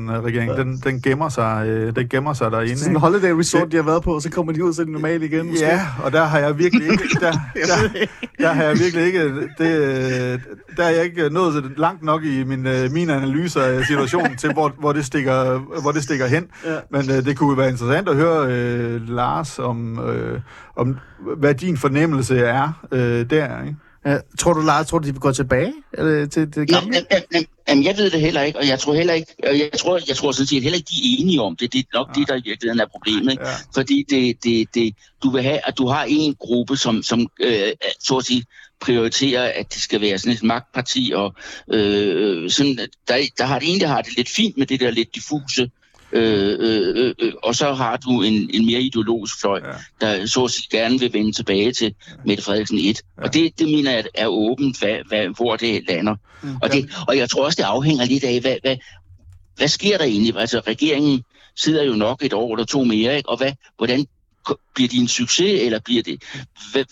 [0.06, 0.58] Frederiksen-regering, ja.
[0.58, 2.78] den, den, gemmer sig, øh, den gemmer sig derinde.
[2.78, 4.94] Sådan en holiday resort, de har været på, og så kommer de ud til det
[4.94, 5.46] normale igen.
[5.46, 5.66] Måske.
[5.66, 8.06] Ja, og der har jeg virkelig ikke, der, der,
[8.40, 9.24] der har jeg virkelig ikke,
[9.58, 10.42] det,
[10.78, 14.54] der er jeg ikke nået langt nok i min, øh, mine analyser af situationen til,
[14.54, 16.46] hvor, hvor, det stikker, hvor det stikker hen.
[16.66, 16.78] Ja.
[16.92, 20.40] Men øh, det kunne være interessant at høre øh, Lars om, øh,
[20.76, 20.98] om,
[21.38, 23.76] hvad din fornemmelse er øh, der, ikke?
[24.08, 27.06] Ja, tror du, Lars, tror du, de vil gå tilbage eller, til det gamle?
[27.12, 30.00] Ja, ja, Jamen, jeg ved det heller ikke, og jeg tror heller ikke, jeg tror,
[30.08, 31.74] jeg tror sådan set heller ikke, de er enige om det.
[31.74, 32.20] Det er nok ja.
[32.20, 33.32] det, der i virkeligheden er problemet.
[33.32, 33.48] Ikke?
[33.48, 33.54] Ja.
[33.76, 37.72] Fordi det, det, det, du vil have, at du har en gruppe, som, som øh,
[38.00, 38.46] så at sige,
[38.80, 41.36] prioriterer, at det skal være sådan et magtparti, og
[41.74, 45.15] øh, sådan, der, der har det egentlig har det lidt fint med det der lidt
[45.15, 45.70] diffuse Øh,
[46.12, 49.72] øh, øh, og så har du en, en mere ideologisk fløj, ja.
[50.02, 52.13] der så at sige gerne vil vende tilbage til ja.
[52.26, 52.84] Mette Frederiksen 1.
[52.86, 53.24] Ja.
[53.24, 56.15] Og det, det mener jeg er åbent, hvad, hvad, hvor det lander.
[56.41, 56.56] Mm.
[56.62, 58.78] Og, det, og jeg tror også, det afhænger lidt af, hvad, hvad,
[59.56, 60.38] hvad sker der egentlig?
[60.38, 61.24] Altså, regeringen
[61.56, 63.30] sidder jo nok et år eller to mere, ikke?
[63.30, 64.06] Og hvad, hvordan
[64.76, 66.24] bliver de en succes, eller bliver det...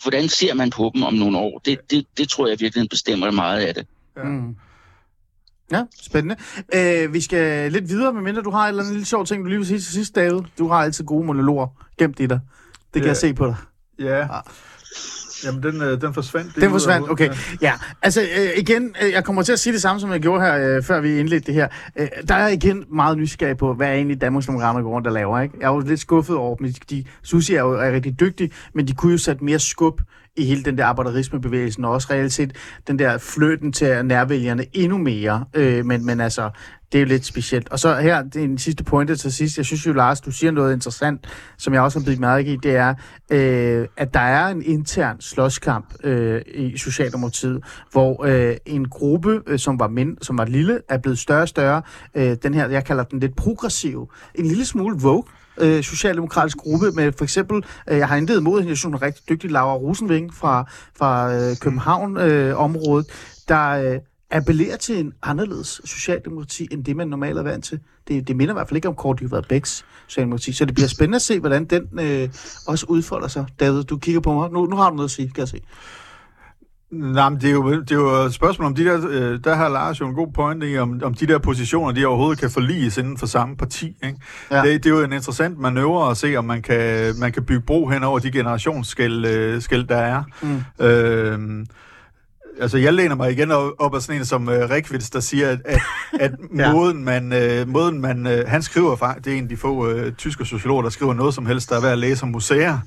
[0.01, 1.61] Hvordan ser man på dem om nogle år?
[1.65, 3.87] Det, det, det tror jeg virkelig bestemmer meget af det.
[4.23, 4.55] Mm.
[5.71, 6.35] Ja, spændende.
[6.75, 9.47] Øh, vi skal lidt videre, medmindre du har en eller anden lille sjov ting, du
[9.49, 10.39] lige vil sige til sidst, David.
[10.59, 11.67] Du har altid gode monologer
[11.99, 12.39] gemt i dig.
[12.93, 13.07] Det kan Ja.
[13.07, 13.55] jeg se på dig.
[13.99, 14.27] Ja.
[15.43, 16.55] Jamen, den, øh, den forsvandt.
[16.55, 17.29] Den forsvandt, okay.
[17.61, 20.41] Ja, altså øh, igen, øh, jeg kommer til at sige det samme, som jeg gjorde
[20.41, 21.67] her, øh, før vi indledte det her.
[21.95, 25.13] Øh, der er igen meget nysgerrig på, hvad er egentlig Danmarks Demokrater går rundt og
[25.13, 25.55] laver, ikke?
[25.59, 26.73] Jeg er jo lidt skuffet over dem.
[26.89, 30.01] De, Susi er jo er rigtig dygtig, men de kunne jo sætte mere skub
[30.37, 32.55] i hele den der arbejderismebevægelsen, og også reelt set
[32.87, 35.45] den der fløten til nærvælgerne endnu mere.
[35.53, 36.49] Øh, men, men altså,
[36.91, 37.69] det er jo lidt specielt.
[37.69, 39.57] Og så her, det er en sidste pointe til sidst.
[39.57, 42.57] Jeg synes jo, Lars, du siger noget interessant, som jeg også har blivet mærke i,
[42.63, 42.93] det er,
[43.31, 49.59] øh, at der er en intern slåskamp øh, i Socialdemokratiet, hvor øh, en gruppe, øh,
[49.59, 51.81] som var mind, som var lille, er blevet større og større.
[52.15, 54.11] Øh, den her, jeg kalder den lidt progressiv.
[54.35, 55.23] En lille smule vogue
[55.57, 58.93] øh, socialdemokratisk gruppe med for eksempel, øh, jeg har intet imod hende, jeg synes hun
[58.93, 60.65] er rigtig dygtig, Laura Rosenving fra,
[60.97, 63.15] fra øh, København-området, øh,
[63.47, 63.99] der øh,
[64.31, 67.79] appellerer til en anderledes socialdemokrati, end det man normalt er vant til.
[68.07, 70.87] Det, det minder i hvert fald ikke om Kort Dybvad Bæks socialdemokrati, så det bliver
[70.87, 72.29] spændende at se, hvordan den øh,
[72.67, 73.45] også udfolder sig.
[73.59, 74.51] David, du kigger på mig.
[74.51, 75.61] Nu, nu har du noget at sige, kan jeg se.
[76.91, 79.55] Nej, men det er, jo, det er jo et spørgsmål om de der, øh, der
[79.55, 82.51] har Lars jo en god point i, om, om de der positioner, de overhovedet kan
[82.51, 83.97] forliges inden for samme parti.
[84.03, 84.19] Ikke?
[84.51, 84.61] Ja.
[84.61, 87.61] Det, det er jo en interessant manøvre at se, om man kan, man kan bygge
[87.61, 90.23] bro hen over de generationsskæld, øh, skæld, der er.
[90.41, 90.85] Mm.
[90.85, 91.65] Øh,
[92.61, 95.49] altså, jeg læner mig igen op, op af sådan en som øh, Rikvits, der siger,
[95.49, 95.79] at, at,
[96.19, 96.63] at Ja.
[96.63, 96.73] ja.
[96.73, 99.87] måden man, øh, måden man øh, han skriver faktisk, det er en af de få
[99.89, 102.77] øh, tyske sociologer, der skriver noget som helst, der er værd at læse om museer.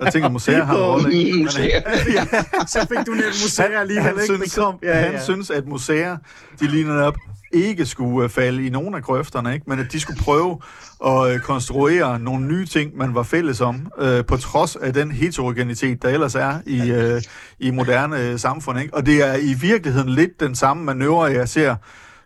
[0.00, 1.08] Jeg tænker, museer har en rolle.
[1.08, 1.82] Men, Museer.
[2.66, 4.24] Så fik du nævnt museer alligevel, han ikke?
[4.24, 4.74] synes, kom.
[4.82, 5.24] Ja, han ja.
[5.24, 6.16] synes, at museer,
[6.60, 7.16] de lige netop
[7.52, 9.64] ikke skulle øh, falde i nogen af grøfterne, ikke?
[9.68, 10.58] men at de skulle prøve
[11.06, 15.10] at øh, konstruere nogle nye ting, man var fælles om, øh, på trods af den
[15.12, 17.22] heterogenitet, der ellers er i, øh,
[17.58, 18.80] i moderne øh, samfund.
[18.80, 18.94] Ikke?
[18.94, 21.76] Og det er i virkeligheden lidt den samme manøvre, jeg ser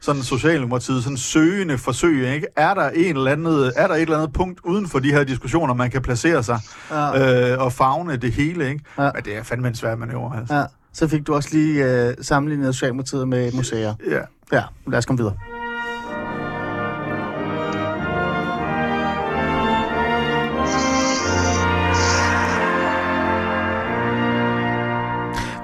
[0.00, 2.46] sådan Socialdemokratiet, sådan søgende forsøg, ikke?
[2.56, 5.24] Er der, en eller andet, er der et eller andet punkt uden for de her
[5.24, 6.60] diskussioner, man kan placere sig
[6.90, 7.52] Ja.
[7.52, 8.84] øh, og fagne det hele, ikke?
[8.98, 9.04] Ja.
[9.04, 9.10] Ja.
[9.14, 10.54] Men det er fandme en svær manøvre, altså.
[10.54, 10.64] Ja,
[10.96, 13.94] så fik du også lige øh, sammenlignet Socialdemokratiet med museer.
[14.10, 14.20] Ja.
[14.52, 15.36] Ja, lad os komme videre.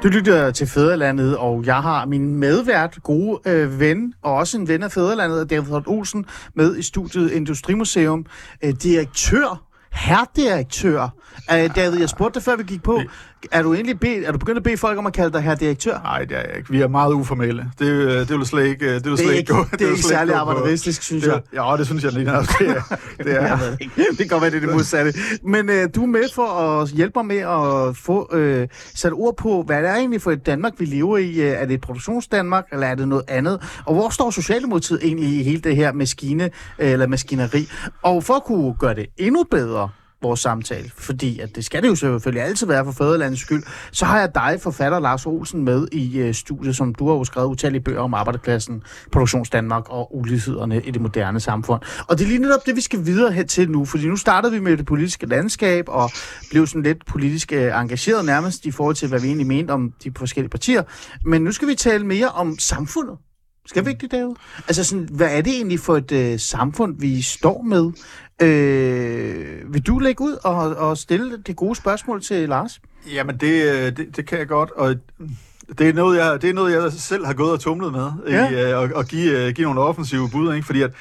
[0.02, 4.68] Du lytter til Fæderlandet, og jeg har min medvært, gode øh, ven, og også en
[4.68, 8.26] ven af Fæderlandet, David Olsen, med i studiet Industrimuseum.
[8.64, 11.08] Øh, direktør, herredirektør.
[11.52, 13.00] Øh, David, jeg spurgte dig, før vi gik på,
[13.50, 15.98] er du egentlig be, er du begyndt at bede folk om at kalde dig herredirektør?
[16.02, 16.70] Nej, det er jeg ikke.
[16.70, 17.64] Vi er meget uformelle.
[17.78, 19.64] Det, øh, det vil slet ikke, det vil Det slet er ikke gå.
[19.72, 21.40] det er vil ikke særlig arbejderistisk, synes det, jeg.
[21.54, 22.58] Ja, det synes jeg lige nok.
[22.58, 23.58] Det er, det er.
[24.10, 25.12] det kan godt være, det er det modsatte.
[25.44, 27.38] Men øh, du er med for at hjælpe mig med
[27.90, 31.18] at få øh, sat ord på, hvad det er egentlig for et Danmark, vi lever
[31.18, 31.40] i.
[31.40, 33.60] Øh, Er det et produktionsdanmark, eller er det noget andet?
[33.84, 36.44] Og hvor står Socialdemokratiet egentlig i hele det her maskine,
[36.78, 37.68] øh, eller maskineri?
[38.02, 39.88] Og for at kunne gøre det endnu bedre,
[40.22, 44.04] vores samtale, fordi at det skal det jo selvfølgelig altid være for fædrelandets skyld, så
[44.04, 47.48] har jeg dig, forfatter Lars Olsen, med i øh, studiet, som du har jo skrevet
[47.48, 48.82] utallige bøger om arbejderklassen,
[49.12, 51.82] produktionsdanmark og ulighederne i det moderne samfund.
[52.08, 54.52] Og det er lige netop det, vi skal videre hen til nu, fordi nu startede
[54.52, 56.10] vi med det politiske landskab og
[56.50, 59.92] blev sådan lidt politisk øh, engageret nærmest i forhold til, hvad vi egentlig mente om
[60.04, 60.82] de forskellige partier.
[61.24, 63.16] Men nu skal vi tale mere om samfundet.
[63.66, 64.34] Skal vi ikke det, David?
[64.68, 67.92] Altså, sådan, hvad er det egentlig for et øh, samfund, vi står med?
[68.42, 72.80] Øh, vil du lægge ud og, og stille det gode spørgsmål til Lars?
[73.14, 74.94] Jamen, det, øh, det, det kan jeg godt, og
[75.78, 78.50] det er noget, jeg, det er noget, jeg selv har gået og tumlet med, Ja.
[78.50, 80.66] i, øh, at, at give, øh, give nogle offensive bud, ikke?
[80.66, 80.92] fordi at,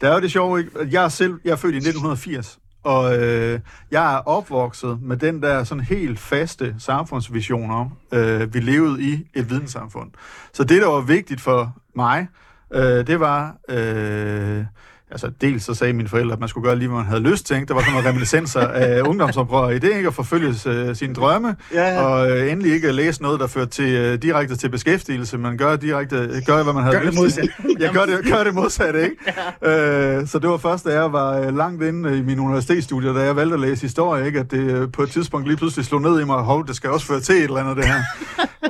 [0.00, 0.70] der er jo det sjove, ikke?
[0.80, 5.16] at jeg er selv jeg er født i 1980, og øh, jeg er opvokset med
[5.16, 10.10] den der sådan helt faste samfundsvision om, øh, vi levede i et videnssamfund.
[10.52, 12.28] Så det, der var vigtigt for mig,
[12.70, 13.56] øh, det var...
[13.68, 14.64] Øh,
[15.10, 17.46] Altså, dels så sagde mine forældre, at man skulle gøre lige, hvad man havde lyst
[17.46, 17.56] til.
[17.56, 17.66] Ikke?
[17.68, 20.06] Der var sådan nogle reminiscenser af ungdomsoprør i det, ikke?
[20.06, 22.02] At forfølge øh, sine drømme, Ja, ja.
[22.02, 25.76] og øh, endelig ikke læse noget, der fører til, øh, direkte til beskæftigelse, men gør
[25.76, 27.52] direkte, gør, hvad man havde Gør det lyst modsatte.
[27.62, 27.76] til.
[27.80, 29.16] Ja, gør det, gør det modsatte, ikke?
[29.62, 30.18] Ja.
[30.20, 33.20] Øh, så det var først, da jeg var øh, langt inde i min universitetsstudier, da
[33.20, 34.40] jeg valgte at læse historie, ikke?
[34.40, 36.90] At det øh, på et tidspunkt lige pludselig slog ned i mig, hov, det skal
[36.90, 38.00] også føre til et eller andet, det her.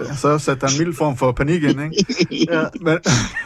[0.01, 2.07] Øh, så satte der en mild form for panik ind, ikke?
[2.53, 2.63] Ja.
[2.81, 2.99] Men,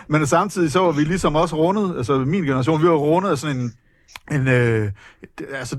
[0.08, 3.38] men samtidig så var vi ligesom også rundet, altså min generation, vi var rundet af
[3.38, 3.74] sådan en,
[4.32, 4.92] en øh,
[5.52, 5.76] altså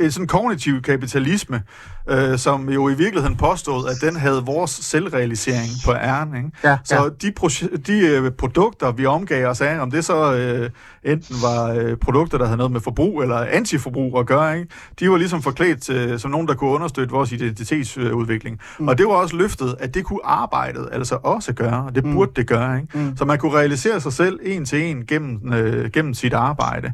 [0.00, 1.62] et, sådan kognitiv kapitalisme,
[2.10, 6.36] øh, som jo i virkeligheden påstod, at den havde vores selvrealisering på æren.
[6.36, 6.50] Ikke?
[6.64, 7.08] Ja, så ja.
[7.28, 10.70] de, proje- de øh, produkter, vi omgav os af, om det så øh,
[11.04, 14.70] enten var øh, produkter, der havde noget med forbrug eller antiforbrug at gøre, ikke?
[15.00, 18.58] de var ligesom forklædt øh, som nogen, der kunne understøtte vores identitetsudvikling.
[18.78, 18.88] Mm.
[18.88, 22.12] Og det var også løftet, at det kunne arbejdet altså også gøre, og det Mm.
[22.14, 22.76] burde det gøre.
[22.80, 22.98] Ikke?
[22.98, 23.16] Mm.
[23.16, 26.92] Så man kunne realisere sig selv en til en gennem, øh, gennem sit arbejde.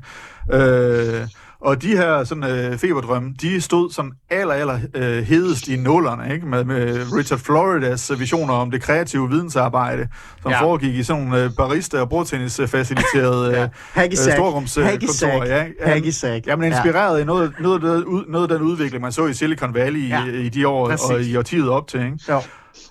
[0.52, 1.26] Øh,
[1.60, 6.34] og de her sådan, øh, feberdrømme, de stod sådan aller, aller øh, hedest i nullerne,
[6.34, 6.46] ikke?
[6.46, 10.08] Med, med Richard Floridas visioner om det kreative vidensarbejde,
[10.42, 10.56] som Ja.
[10.56, 10.62] ja.
[10.64, 13.60] foregik i sådan nogle øh, barista- og bordtennis-faciliterede Ja.
[13.60, 13.68] ja.
[13.92, 14.36] Haggisack.
[14.36, 14.90] storrumskontorer.
[14.90, 15.48] Haggisack.
[15.48, 16.46] Ja, Haggisack.
[16.46, 17.22] Jamen inspireret ja.
[17.22, 20.20] i noget, noget, det, noget af den udvikling, man så i Silicon Valley Ja.
[20.20, 20.32] ja.
[20.32, 21.10] i, i de år Præcis.
[21.10, 22.00] og i årtiet op til.
[22.00, 22.18] Ikke?
[22.28, 22.40] Jo.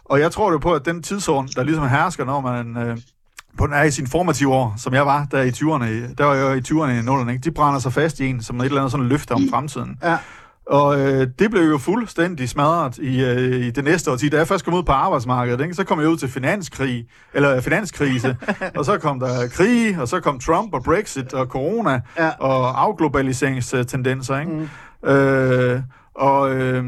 [0.06, 2.98] Og jeg tror jo på, at den tidsorden, der ligesom hersker, når man øh,
[3.58, 6.34] på den er i sin formative år, som jeg var der i 20'erne, der var
[6.34, 7.42] jeg i 20'erne i 0'erne, ikke?
[7.44, 9.98] de brænder sig fast i en, som et eller andet sådan løfte om fremtiden.
[10.04, 10.18] Ja.
[10.70, 14.30] Og øh, det blev jo fuldstændig smadret i, øh, i det næste årti.
[14.30, 15.74] Da jeg først kom ud på arbejdsmarkedet, ikke?
[15.74, 18.38] så kom jeg ud til finanskrig, eller finanskrise,
[18.78, 22.30] og så kom der krig, og så kom Trump og Brexit og corona Ja.
[22.40, 24.40] og afglobaliseringstendenser.
[24.40, 24.52] Ikke?
[25.04, 25.10] Mm.
[25.10, 25.82] Øh,
[26.18, 26.84] og øh,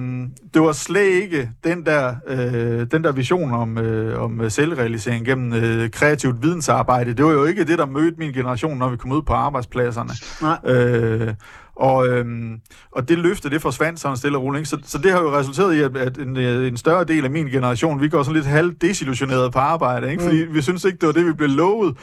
[0.54, 5.54] det var slet ikke den der, øh, den der vision om, øh, om selvrealisering gennem
[5.54, 7.14] øh, kreativt vidensarbejde.
[7.14, 10.12] Det var jo ikke det, der mødte min generation, når vi kom ud på arbejdspladserne.
[10.42, 10.76] Nej.
[10.76, 11.34] Øh,
[11.80, 12.60] og, øhm,
[12.92, 14.60] og det løfte, det forsvandt sådan stille og roligt.
[14.60, 14.70] ikke?
[14.70, 17.32] Så, så det har jo resulteret i, at, at en, øh, en større del af
[17.32, 20.24] min generation, vi går sådan lidt halvt desillusioneret på arbejde, ikke?
[20.24, 21.98] fordi vi synes ikke, det var det, vi blev lovet.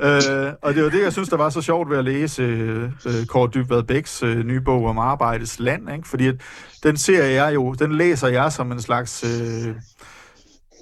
[0.00, 2.82] øh, og det var det, jeg synes, der var så sjovt ved at læse øh,
[3.06, 6.08] øh, Kåre Dybvad Bæks øh, nye bog om arbejdets land, ikke?
[6.08, 6.34] fordi at,
[6.82, 9.24] den ser jeg jo, den læser jeg som en slags...
[9.24, 9.74] Øh,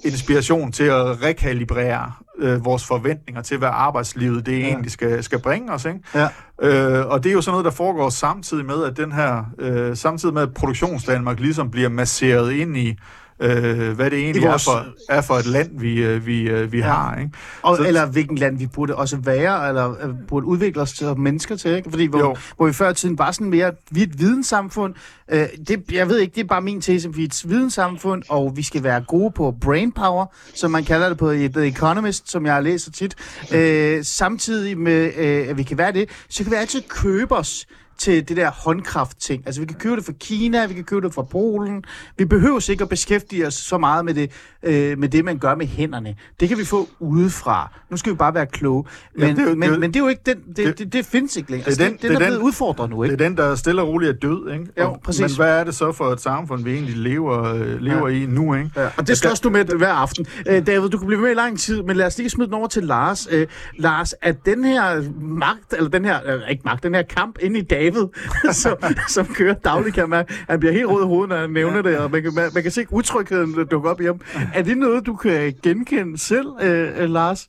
[0.05, 4.67] inspiration til at rekalibrere øh, vores forventninger til, hvad arbejdslivet det ja.
[4.67, 5.85] egentlig skal, skal bringe os.
[5.85, 6.01] Ikke?
[6.15, 6.29] Ja.
[6.63, 9.97] Øh, og det er jo sådan noget, der foregår samtidig med, at den her, øh,
[9.97, 12.99] samtidig med, at produktionsdanmark ligesom bliver masseret ind i,
[13.41, 16.73] øh, hvad det egentlig vores- er, for, er for et land, vi, øh, vi, øh,
[16.73, 16.85] vi Ja.
[16.85, 17.17] har.
[17.19, 17.31] Ikke?
[17.63, 21.07] Og, Så- eller hvilken land vi burde også være, eller øh, burde udvikle os til
[21.19, 21.91] mennesker til, ikke?
[21.91, 22.37] Fordi hvor, Jo.
[22.57, 24.95] hvor vi før i tiden var sådan mere, vi et videnssamfund.
[25.33, 28.53] Øh, det, jeg ved ikke, det er bare min tese, vi er et videnssamfund, og
[28.57, 32.31] vi skal være gode på brain power, som man kalder det på i The Economist,
[32.31, 33.15] som jeg læser tit.
[33.55, 37.67] Øh, samtidig med, øh, at vi kan være det, så kan vi altid købe os
[37.99, 39.43] til det der håndkraft-ting.
[39.47, 41.85] Altså, vi kan købe det fra Kina, vi kan købe det fra Polen.
[42.19, 44.31] Vi behøver ikke at beskæftige os så meget med det,
[44.63, 46.17] øh, med det, man gør med hænderne.
[46.41, 47.73] Det kan vi få udefra.
[47.91, 48.85] Nu skal vi bare være kloge.
[49.15, 50.79] Men, Ja, det er jo- men, det men det er jo ikke den, det, det,
[50.79, 51.71] det- det findes ikke længere.
[51.71, 53.25] det er Altså, den- det, den, det er er blevet den- udfordret nu, Det ikke?
[53.25, 54.53] er den, der stille og roligt er død.
[54.53, 54.67] Ikke?
[54.81, 55.21] Jo, Og- præcis.
[55.21, 58.15] Men hvad er det så for et samfund, vi egentlig lever, øh, lever ja.
[58.23, 58.55] i nu?
[58.55, 58.71] Ikke?
[58.77, 60.27] Ja, og det slås du med hver aften.
[60.49, 62.55] Øh, David, du kan blive med i lang tid, men lad os lige smide den
[62.55, 63.29] over til Lars.
[63.31, 63.47] Øh,
[63.79, 67.59] Lars, er den her magt, eller den her, øh, ikke magt, den her kamp inde
[67.59, 68.07] i David,
[68.63, 68.77] som,
[69.09, 71.99] som kører dagligt, kan man, han bliver helt rød i hovedet, når han nævner det,
[71.99, 74.21] og man kan, man, man kan se utrygheden dukke op i ham.
[74.55, 77.49] Er det noget, du kan genkende selv, øh, øh, Lars?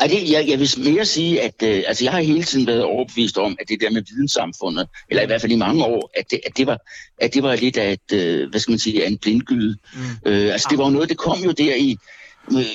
[0.00, 2.82] Ej, det, jeg, jeg vil mere sige, at øh, altså, jeg har hele tiden været
[2.82, 6.30] overbevist om, at det der med videnssamfundet, eller i hvert fald i mange år, at
[6.30, 6.78] det, at det, var,
[7.18, 9.76] at det var lidt af et, øh, hvad skal man sige, af en blindgyde.
[9.94, 10.30] Mm.
[10.30, 11.96] Øh, altså det var jo noget, det kom jo der i,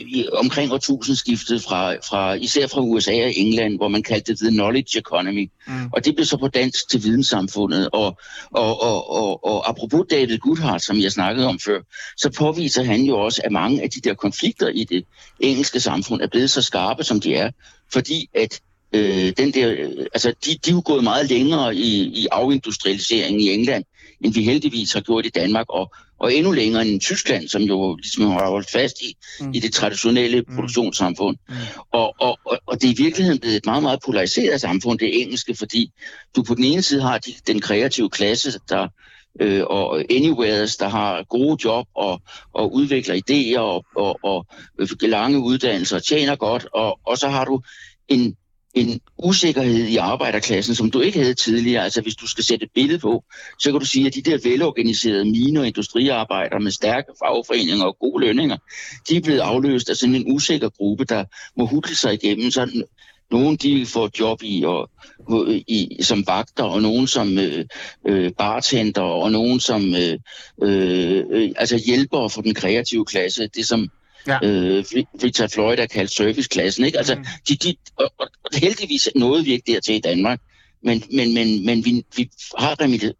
[0.07, 4.49] i omkring årtusindskiftet fra, fra, især fra USA og England, hvor man kaldte det the
[4.49, 5.51] knowledge economy.
[5.67, 5.89] Mm.
[5.93, 7.89] Og det blev så på dansk til videnssamfundet.
[7.93, 8.17] Og,
[8.51, 11.79] og, og, og, og apropos David Goodhart, som jeg snakkede om før,
[12.17, 15.05] så påviser han jo også, at mange af de der konflikter i det
[15.39, 17.51] engelske samfund er blevet så skarpe, som de er,
[17.93, 18.61] fordi at
[18.93, 23.41] øh, den der, øh, altså de, de er jo gået meget længere i, i afindustrialiseringen
[23.41, 23.83] i England,
[24.21, 27.95] end vi heldigvis har gjort i Danmark, og, og endnu længere end Tyskland, som jo
[27.95, 29.51] ligesom har holdt fast i, mm.
[29.53, 31.37] i det traditionelle produktionssamfund.
[31.49, 31.55] Mm.
[31.91, 35.21] Og, og, og, og det er i virkeligheden blevet et meget, meget polariseret samfund, det
[35.21, 35.91] engelske, fordi
[36.35, 38.87] du på den ene side har de, den kreative klasse, der
[39.41, 42.21] øh, og anywheres, der har gode job og,
[42.53, 44.45] og udvikler idéer og, og, og
[45.01, 47.61] lange uddannelser og tjener godt, og, og så har du
[48.07, 48.35] en,
[48.73, 51.83] en usikkerhed i arbejderklassen, som du ikke havde tidligere.
[51.83, 53.23] Altså hvis du skal sætte et billede på,
[53.59, 57.97] så kan du sige, at de der velorganiserede mine- og industriarbejdere med stærke fagforeninger og
[57.99, 58.57] gode lønninger,
[59.09, 61.25] de er blevet afløst af sådan en usikker gruppe, der
[61.57, 62.83] må hudle sig igennem sådan
[63.31, 64.89] nogle de får job i, og,
[65.67, 67.65] i som vagter, og nogen som øh,
[68.07, 70.19] øh, bartender, og nogen som øh,
[70.63, 73.47] øh, øh altså hjælpere for den kreative klasse.
[73.47, 73.89] Det som
[74.27, 74.39] Ja.
[74.43, 74.83] øh,
[75.23, 76.85] Richard Floyd har kaldt serviceklassen.
[76.85, 76.97] Ikke?
[76.97, 77.17] Altså,
[77.49, 80.39] de, de, og, og, heldigvis nåede vi ikke dertil i Danmark.
[80.83, 83.13] Men, men, men, men vi, vi har remediet,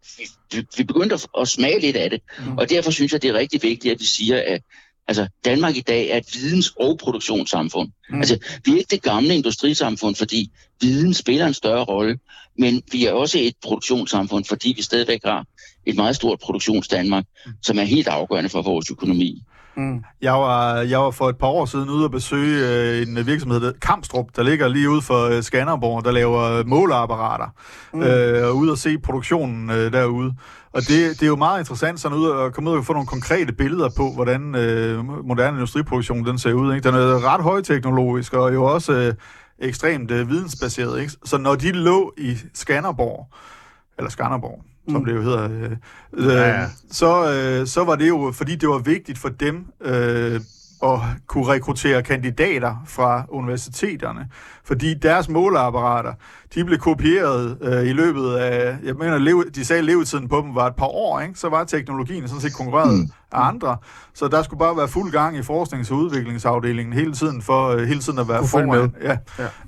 [0.52, 2.20] vi, vi begyndte at, at smage lidt af det.
[2.38, 2.58] Mm.
[2.58, 4.62] Og derfor synes jeg, det er rigtig vigtigt, at vi siger, at
[5.08, 7.88] Altså, Danmark i dag er et videns- og produktionssamfund.
[8.10, 8.18] Mm.
[8.18, 12.18] Altså, vi er ikke det gamle industrisamfund, fordi viden spiller en større rolle,
[12.58, 15.46] men vi er også et produktionssamfund, fordi vi stadigvæk har
[15.86, 17.24] et meget stort produktionsdanmark,
[17.62, 19.42] som er helt afgørende for vores økonomi.
[19.76, 20.04] Mm.
[20.22, 23.60] Jeg var, jeg var for et par år siden ude og besøge øh, en virksomhed,
[23.60, 27.46] der Kamstrup, der ligger lige ude for øh, Skanderborg, der laver måleapparater,
[27.92, 28.02] mm.
[28.02, 30.34] øh, og ude og se produktionen øh, derude.
[30.72, 33.06] Og det, det er jo meget interessant sådan ud at komme ud og få nogle
[33.06, 36.74] konkrete billeder på, hvordan øh, moderne industriproduktion den ser ud.
[36.74, 36.88] Ikke?
[36.88, 39.14] Den er ret højteknologisk og jo også øh,
[39.58, 41.00] ekstremt øh, vidensbaseret.
[41.00, 41.12] Ikke?
[41.24, 43.28] Så når de lå i Skanderborg,
[43.98, 45.04] eller Skanderborg, som Mm.
[45.04, 45.70] det jo hedder, øh,
[46.12, 46.66] øh, Ja, ja.
[46.90, 50.40] Så, øh, så var det jo, fordi det var vigtigt for dem øh,
[50.84, 54.28] at kunne rekruttere kandidater fra universiteterne.
[54.64, 56.12] Fordi deres måleapparater,
[56.54, 60.40] de blev kopieret øh, i løbet af, jeg mener, leve, de sagde, at levetiden på
[60.40, 61.34] dem var et par år, ikke?
[61.38, 63.08] så var teknologien sådan set konkurreret mm.
[63.32, 63.76] af andre.
[64.14, 67.86] Så der skulle bare være fuld gang i forsknings- og udviklingsafdelingen hele tiden, for øh,
[67.86, 68.92] hele tiden at være foran.
[69.02, 69.16] Ja.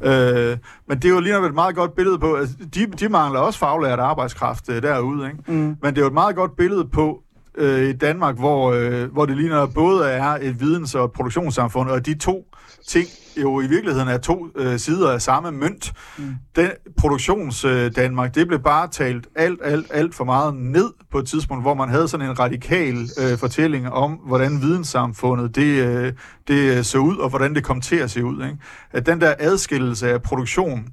[0.03, 0.51] Ja.
[0.51, 3.41] Øh, men det er jo lige et meget godt billede på, altså, de, de mangler
[3.41, 5.53] også faglært arbejdskraft øh, derude, ikke?
[5.53, 5.77] Mm.
[5.83, 7.23] Men det er jo et meget godt billede på
[7.57, 11.91] øh, i Danmark, hvor, øh, hvor det ligner både er et videns- og et produktionssamfund,
[11.91, 12.45] og de to
[12.89, 13.09] ting
[13.43, 15.93] jo i virkeligheden er to øh, sider af samme mønt.
[16.19, 16.35] Mm.
[16.57, 21.19] Den produktions øh, Danmark, det blev bare talt alt, alt, alt for meget ned på
[21.19, 26.13] et tidspunkt, hvor man havde sådan en radikal øh, fortælling om, hvordan videnssamfundet det, øh,
[26.49, 28.45] det øh, så ud, og hvordan det kom til at se ud.
[28.45, 28.57] Ikke?
[28.93, 30.89] At den der adskillelse af produktion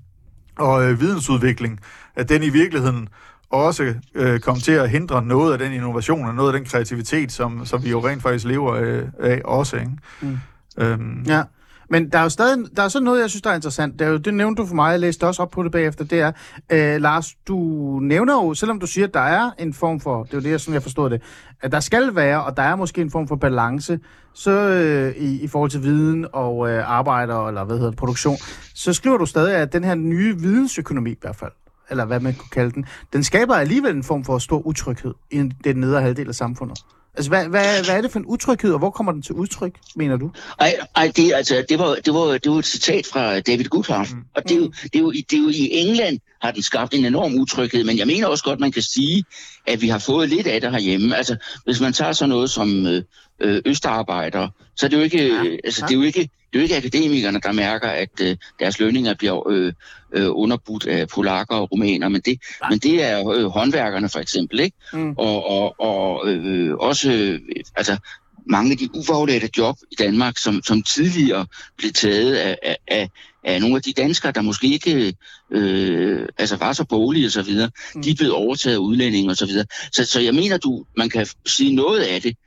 [0.58, 1.80] og øh, vidensudvikling,
[2.16, 3.08] at den i virkeligheden
[3.54, 7.32] også øh, kom til at hindre noget af den innovation og noget af den kreativitet,
[7.32, 9.76] som, som vi jo rent faktisk lever øh, af også.
[9.76, 9.92] Ikke?
[10.22, 10.38] Mm.
[10.78, 11.44] Øhm, Ja.
[11.90, 14.00] Men der er jo stadig, der er sådan noget, jeg synes, der er interessant.
[14.00, 16.06] Det, er jo, det nævnte du for mig, jeg læste også op på det bagefter,
[16.06, 16.32] det er,
[16.72, 17.58] øh, Lars, du
[18.02, 20.62] nævner jo, selvom du siger, at der er en form for, det er jo det,
[20.62, 21.22] som jeg forstod det,
[21.62, 24.00] at der skal være, og der er måske en form for balance,
[24.34, 28.38] så øh, i, i forhold til viden og øh, arbejder, eller hvad hedder det, produktion,
[28.76, 31.52] så skriver du stadig, at den her nye vidensøkonomi i hvert fald,
[31.90, 35.50] eller hvad man kunne kalde den, den skaber alligevel en form for stor utryghed i
[35.64, 36.80] den nedre halvdel af samfundet.
[37.16, 39.76] Altså, hvad, hvad, hvad er det for en utryghed, og hvor kommer den til udtryk,
[39.96, 40.32] mener du?
[40.60, 44.12] Ej, ej det, altså, det, var, det, var, det var et citat fra David Goodhart,
[44.14, 44.24] mm.
[44.36, 46.94] og det er, jo, det, er jo, det er jo i England har den skabt
[46.94, 49.24] en enorm utryghed, men jeg mener også godt, man kan sige,
[49.68, 51.16] at vi har fået lidt af det herhjemme.
[51.16, 53.04] Altså, hvis man tager sådan noget som øh,
[53.40, 55.88] øh, østarbejdere, så er det jo ikke, Ja, ja, altså, ja.
[55.88, 59.14] det er jo ikke, det er jo ikke akademikerne, der mærker, at øh, deres lønninger
[59.14, 59.74] bliver øh,
[60.14, 64.60] øh, underbudt af polakker og rumæner, men det, men det er øh, håndværkerne for eksempel,
[64.60, 64.78] ikke?
[64.94, 65.12] Mm.
[65.18, 67.40] Og, og, og øh, også øh,
[67.76, 67.98] altså,
[68.46, 71.46] mange af de ufaglærte job i Danmark, som, som tidligere
[71.78, 73.10] blev taget af, af,
[73.44, 75.14] af, nogle af de danskere, der måske ikke
[75.52, 76.86] øh, altså var så
[77.30, 78.02] så videre, Mm.
[78.02, 79.66] de er blevet overtaget af udlændinge og så videre.
[79.92, 82.38] Så, så jeg mener, du, man kan sige noget af det,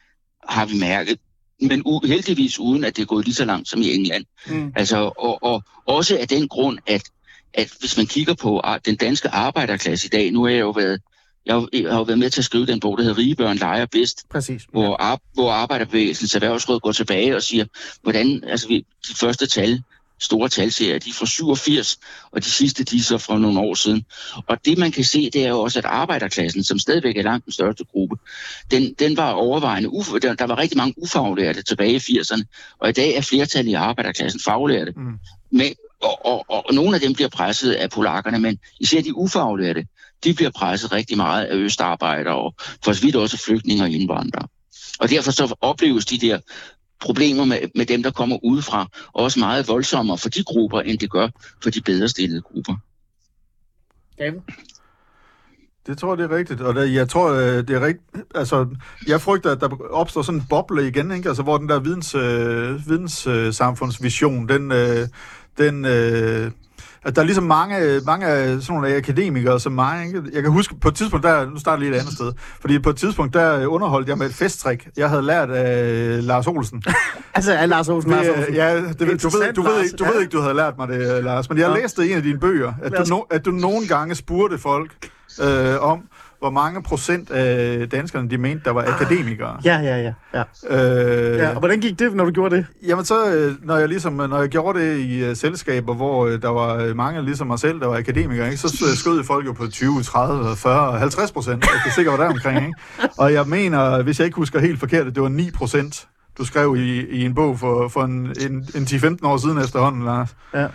[0.49, 1.19] har vi mærket,
[1.61, 4.25] men u- heldigvis uden, at det er gået lige så langt som i England.
[4.47, 4.73] Mm.
[4.77, 7.03] Altså, og, og også af den grund, at,
[7.55, 11.01] at hvis man kigger på den danske arbejderklasse i dag, nu har jeg jo været,
[11.47, 13.37] jeg har, jeg har jo været med til at skrive den bog, der hedder Rige
[13.37, 14.63] børn leger bedst, Præcis.
[14.73, 17.65] hvor, ar- hvor arbejderbevægelsens erhvervsråd går tilbage og siger,
[18.03, 19.83] hvordan, altså vi, de første tal,
[20.21, 21.99] store talserier, de er fra 87,
[22.31, 24.05] og de sidste, de er så fra nogle år siden.
[24.47, 27.45] Og det man kan se, det er jo også, at arbejderklassen, som stadigvæk er langt
[27.45, 28.17] den største gruppe,
[28.71, 32.43] den, den var overvejende, uf- der, der var rigtig mange ufaglærte tilbage i 80'erne,
[32.79, 34.93] og i dag er flertallet i arbejderklassen faglærte.
[34.97, 35.19] Mm.
[35.51, 39.17] Men, og, og, og, og nogle af dem bliver presset af polakkerne, men især de
[39.17, 39.87] ufaglærte,
[40.25, 44.49] de bliver presset rigtig meget af østarbejdere, og for så vidt også flygtninge og indvandrere.
[44.99, 46.39] Og derfor så opleves de der
[47.01, 51.11] problemer med, med dem, der kommer udefra, også meget voldsommere for de grupper, end det
[51.11, 51.29] gør
[51.63, 52.75] for de bedre stillede grupper.
[54.19, 54.41] David?
[55.87, 56.61] Det tror jeg, det er rigtigt.
[56.61, 58.25] Og det, jeg tror, øh, det er rigtigt.
[58.35, 58.67] Altså,
[59.07, 61.29] jeg frygter, at der opstår sådan en boble igen, ikke?
[61.29, 65.09] Altså, hvor den der videns, øh, videnssamfundsvision, den, øh,
[65.59, 66.51] den øh,
[67.07, 70.07] at der er ligesom mange, mange af sådan nogle akademikere som mig.
[70.07, 70.23] Ikke?
[70.33, 72.91] Jeg kan huske på et tidspunkt, der, nu starter lige et andet sted, fordi på
[72.91, 76.83] et tidspunkt, der underholdt jeg med et festtrik, jeg havde lært af Lars Olsen.
[77.35, 78.55] Altså, er Lars Olsen, Lars Det, Olsen.
[78.55, 79.85] ja, det, ved- du, ved, du, ved, Lars.
[79.85, 81.81] ikke, du ved ikke, du havde lært mig det, Lars, men jeg Ja.
[81.83, 84.91] læste i en af dine bøger, at du, no, at du nogle gange spurgte folk
[85.43, 86.01] øh, om,
[86.39, 89.61] hvor mange procent af danskerne, de mente, der var akademikere.
[89.65, 90.13] Ja, ja, ja.
[90.35, 90.43] ja.
[90.69, 91.49] Øh, ja.
[91.49, 92.67] Og hvordan gik det, når du gjorde det?
[92.87, 96.33] Jamen så, øh, når jeg ligesom, når jeg gjorde det i uh, selskaber, hvor uh,
[96.33, 99.67] der var mange ligesom mig selv, der var akademikere, ikke, så skød folk jo på
[99.67, 101.65] 20, 30, 40, 50 procent.
[101.65, 102.75] Jeg kan sikkert være der omkring, ikke?
[103.19, 106.09] Og jeg mener, hvis jeg ikke husker helt forkert, det var 9 procent,
[106.39, 110.05] du skrev i, i en bog for, for en, en, en 10-15 år siden efterhånden,
[110.05, 110.37] Lars.
[110.55, 110.67] Ja.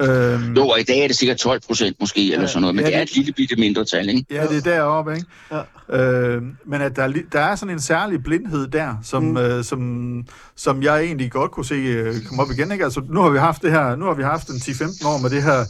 [0.00, 2.84] Øhm, Jo, og i dag er det sikkert 12 procent måske, eller sådan noget, men
[2.84, 4.24] Ja, det er det- et lille bitte mindre tal, ikke?
[4.30, 5.26] Ja, det er deroppe, ikke?
[5.52, 5.60] Ja.
[6.00, 9.36] Øh, men at der, er der er sådan en særlig blindhed der, som, mm.
[9.36, 10.22] øh, som,
[10.56, 12.72] som jeg egentlig godt kunne se øh, komme op igen.
[12.72, 12.84] Ikke?
[12.84, 15.30] Altså, nu har vi haft det her, nu har vi haft en 10-15 år med
[15.30, 15.64] det her,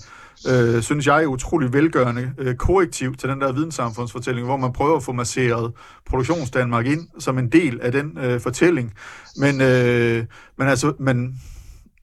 [0.49, 5.03] øh, synes jeg, utrolig velgørende øh, korrektiv til den der videnssamfundsfortælling, hvor man prøver at
[5.03, 5.73] få masseret
[6.11, 8.93] Produktionsdanmark ind som en del af den øh, fortælling.
[9.37, 10.25] Men, øh,
[10.59, 11.41] men altså, men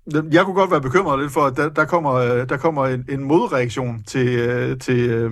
[0.07, 3.05] jeg kunne godt være bekymret lidt for, at der, der kommer, øh, der kommer en,
[3.09, 5.31] en modreaktion til, øh, til, øh,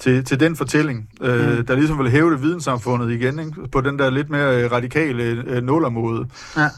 [0.00, 1.26] til, til den fortælling, mm.
[1.66, 3.68] der ligesom vil hæve det videnssamfundet igen, ikke?
[3.72, 6.28] på den der lidt mere radikale nullermåde.
[6.56, 6.68] Ja.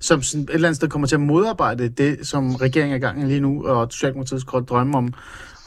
[0.00, 3.00] Som sådan et eller andet sted kommer til at modarbejde det, som regeringen er i
[3.00, 5.14] gang lige nu, og Socialdemokratiets godt drømme om,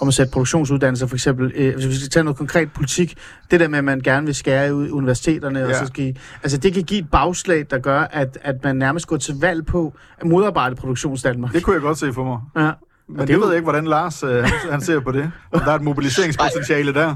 [0.02, 3.18] om at sætte produktionsuddannelser, for eksempel, øh, hvis vi skal tage noget konkret politik,
[3.52, 5.68] det der med, at man gerne vil skære ud universiteterne, ja.
[5.68, 8.76] og så skal I, altså det kan give et bagslag, der gør, at, at man
[8.76, 11.54] nærmest går til valg på at modarbejde produktionsdanmark.
[11.54, 12.66] Det kunne jeg godt se for mig.
[12.66, 12.72] Ja.
[13.08, 15.32] Men det det, ved jeg ikke, hvordan Lars øh, han, han ser på det.
[15.52, 17.16] Om der er et mobiliseringspotentiale der.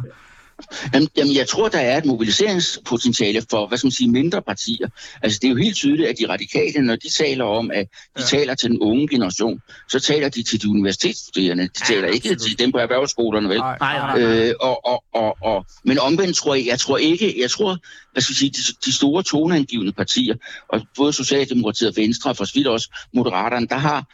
[0.93, 4.87] Jamen, jamen, jeg tror, der er et mobiliseringspotentiale for, hvad skal man sige, mindre partier.
[5.21, 7.87] Altså, det er jo helt tydeligt, at de radikale, når de taler om, at
[8.17, 8.25] de ja.
[8.25, 11.63] taler til den unge generation, så taler de til de universitetsstuderende.
[11.63, 12.41] De taler ikke absolut.
[12.41, 13.57] til dem på erhvervsskolerne, vel?
[13.57, 14.21] Nej, Nej, nej.
[14.21, 17.77] Øh, og, og, og, og, men omvendt tror jeg, jeg tror ikke, jeg tror,
[18.11, 20.35] hvad skal jeg sige, de, de store toneangivende partier,
[20.69, 24.05] og både Socialdemokratiet og Venstre, og for også Moderaterne, der har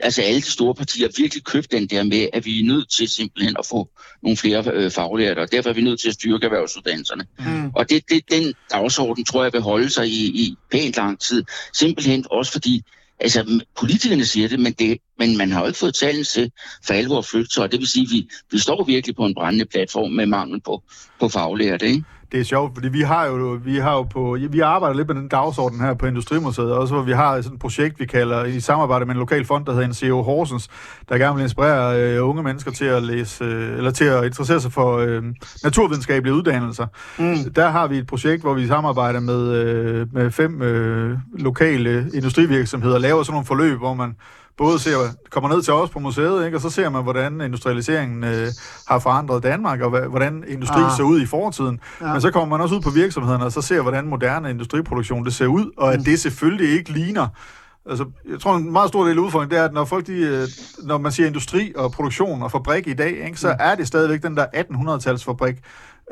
[0.00, 3.08] altså alle de store partier virkelig købt den der med, at vi er nødt til
[3.08, 3.88] simpelthen at få
[4.22, 7.26] nogle flere øh, faglærte, og derfor er vi nødt til at styrke erhvervsuddannelserne.
[7.38, 7.70] Mm.
[7.74, 11.44] Og det, det, den dagsorden, tror jeg, vil holde sig i, i pænt lang tid.
[11.74, 12.82] Simpelthen også fordi,
[13.20, 16.52] altså politikerne siger det, men, det, men man har jo ikke fået tallene til
[16.86, 19.34] for alvor flytte sig, og det vil sige, at vi, vi står virkelig på en
[19.34, 20.82] brændende platform med mangel på,
[21.20, 22.04] på faglærte, ikke?
[22.32, 25.16] Det er sjovt, fordi vi har jo, vi har jo på, vi arbejder lidt med
[25.16, 28.60] den dagsorden her på Industrimuseet, også hvor vi har sådan et projekt, vi kalder i
[28.60, 30.68] samarbejde med en lokal fond, der hedder NCO Horsens,
[31.08, 34.60] der gerne vil inspirere øh, unge mennesker til at læse, øh, eller til at interessere
[34.60, 35.22] sig for øh,
[35.64, 36.86] naturvidenskabelige uddannelser.
[37.18, 37.52] Mm.
[37.52, 42.98] Der har vi et projekt, hvor vi samarbejder med, øh, med fem øh, lokale industrivirksomheder,
[42.98, 44.14] laver sådan nogle forløb, hvor man
[44.58, 44.96] både ser,
[45.30, 46.56] kommer ned til os på museet, ikke?
[46.56, 48.46] og så ser man, hvordan industrialiseringen øh,
[48.88, 50.96] har forandret Danmark, og hvordan industri Ah.
[50.96, 51.80] så ud i fortiden.
[52.00, 52.12] Ja.
[52.12, 55.34] Men så kommer man også ud på virksomhederne, og så ser, hvordan moderne industriproduktion det
[55.34, 57.28] ser ud, og at det selvfølgelig ikke ligner
[57.90, 60.12] Altså, jeg tror, en meget stor del af udfordringen, det er, at når, folk de,
[60.12, 60.48] øh,
[60.82, 64.22] når man siger industri og produktion og fabrik i dag, ikke, så er det stadigvæk
[64.22, 65.60] den der 1800-talsfabrik.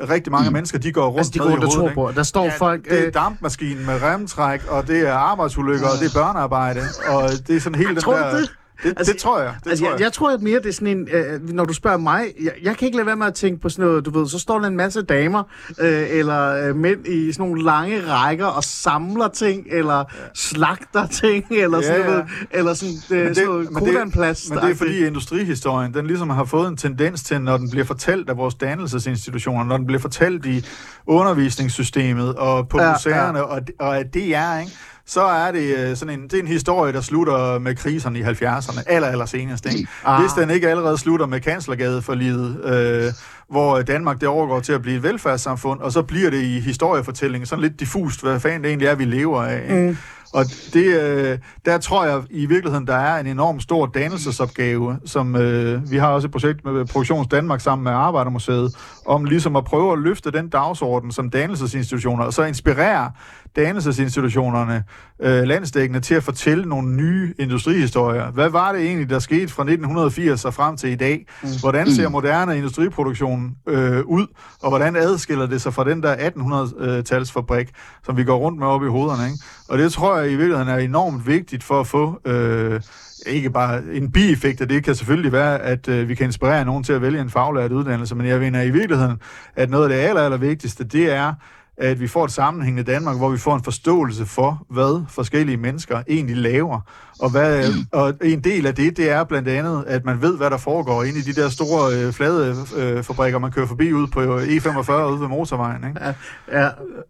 [0.01, 0.53] Rigtig mange mm.
[0.53, 2.11] mennesker, de går rundt Altså, de med går rundt tror på.
[2.15, 2.85] Der står Ja, folk...
[2.85, 7.29] det er øh, dampmaskinen med remtræk, og det er arbejdsulykker, og det er børnearbejde, og
[7.47, 8.35] det er sådan helt den der...
[8.35, 8.49] det?
[8.83, 9.55] Det, Altså, det tror jeg.
[9.63, 11.07] Det altså, tror jeg, jeg tror at mere, det er sådan en...
[11.11, 13.69] Øh, når du spørger mig, jeg, jeg kan ikke lade være med at tænke på
[13.69, 15.43] sådan noget, du ved, så står der en masse damer,
[15.79, 20.03] øh, eller øh, mænd i sådan nogle lange rækker og samler ting, eller ja.
[20.33, 22.11] slagter ting, eller sådan Ja, ja.
[22.11, 26.29] noget, eller sådan, øh, sådan noget men det, men det er fordi industrihistorien, den ligesom
[26.29, 29.99] har fået en tendens til, når den bliver fortalt af vores dannelsesinstitutioner, når den bliver
[30.01, 30.65] fortalt i
[31.05, 33.43] undervisningssystemet og på Ja, museerne ja.
[33.43, 34.71] og, og at det er, ikke?
[35.07, 38.21] Så er det øh, sådan en, det er en historie, der slutter med kriserne i
[38.21, 39.65] 70'erne, aller, aller senest.
[39.65, 39.87] Ikke?
[40.05, 40.21] Ah.
[40.21, 43.13] Hvis den ikke allerede slutter med kanslergade for livet, øh,
[43.49, 47.45] hvor Danmark det overgår til at blive et velfærdssamfund, og så bliver det i historiefortællingen
[47.45, 49.61] sådan lidt diffust, hvad fanden det egentlig er, vi lever af.
[49.61, 49.87] Ikke?
[49.87, 49.97] Mm.
[50.33, 55.35] Og det, øh, der tror jeg i virkeligheden, der er en enorm stor dannelsesopgave, som
[55.35, 59.65] øh, vi har også et projekt med Produktions Danmark sammen med Arbejdermuseet, om ligesom at
[59.65, 63.11] prøve at løfte den dagsorden som dannelsesinstitutioner, og så inspirere
[63.55, 64.83] dannelsesinstitutionerne
[65.21, 68.31] øh, landsdækkende til at fortælle nogle nye industrihistorier.
[68.31, 71.25] Hvad var det egentlig, der skete fra 1980 og frem til i dag?
[71.59, 74.27] Hvordan ser moderne industriproduktion øh, ud,
[74.61, 77.71] og hvordan adskiller det sig fra den der 1800-talsfabrik,
[78.05, 79.25] som vi går rundt med op i hovederne?
[79.25, 79.37] Ikke?
[79.69, 82.19] Og det tror jeg i virkeligheden er enormt vigtigt for at få...
[82.25, 82.81] Øh,
[83.25, 86.83] ikke bare en bieffekt af det kan selvfølgelig være, at øh, vi kan inspirere nogen
[86.83, 89.17] til at vælge en faglært uddannelse, men jeg mener i virkeligheden,
[89.55, 91.33] at noget af det aller, aller vigtigste, det er,
[91.77, 96.01] at vi får et sammenhængende Danmark, hvor vi får en forståelse for, hvad forskellige mennesker
[96.07, 96.81] egentlig laver.
[97.19, 100.49] Og, hvad, og en del af det, det er blandt andet, at man ved, hvad
[100.49, 104.07] der foregår inde i de der store øh, flade øh, fabrikker, man kører forbi ude
[104.07, 105.83] på E45 ude ved motorvejen.
[105.87, 106.15] Ikke?
[106.51, 106.69] Ja,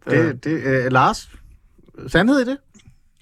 [0.09, 1.29] det, det, øh, Lars,
[2.07, 2.57] sandhed i det?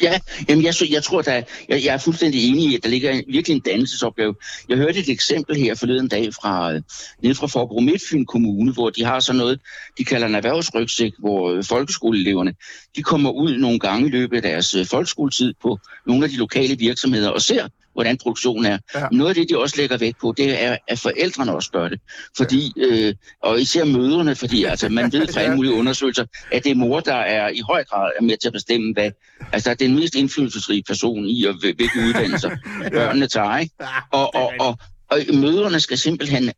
[0.02, 0.20] Ja,
[0.50, 3.24] jamen jeg, jeg tror, der, jeg, jeg er fuldstændig enig i, at der ligger en,
[3.28, 4.36] virkelig en dannelsesopgave.
[4.70, 6.82] Jeg hørte et eksempel her forleden dag fra øh,
[7.22, 9.60] nede fra Forbro Midtfyn Kommune, hvor de har sådan noget,
[9.98, 12.54] de kalder en erhvervsrygsæk, hvor øh, folkeskoleeleverne,
[12.96, 16.38] de kommer ud nogle gange i løbet af deres øh, folkeskoletid på nogle af de
[16.38, 18.78] lokale virksomheder og ser, hvordan produktionen er.
[18.96, 19.00] Ja.
[19.00, 19.08] Ja.
[19.12, 22.00] Noget af det, de også lægger vægt på, det er, at forældrene også gør det.
[22.38, 26.72] Fordi, øh, og især mødrene, fordi altså, man ved fra alle mulige undersøgelser, at det
[26.72, 29.12] er mor, der er i høj grad er med til at bestemme, hvad,
[29.52, 32.50] altså det er den mest indflydelsesrige person i, og hvil- hvilke uddannelser
[32.93, 33.58] børnene tager.
[33.58, 33.74] Ikke?
[34.12, 34.78] Og, og, og,
[35.12, 36.52] og møderne skal simpelthen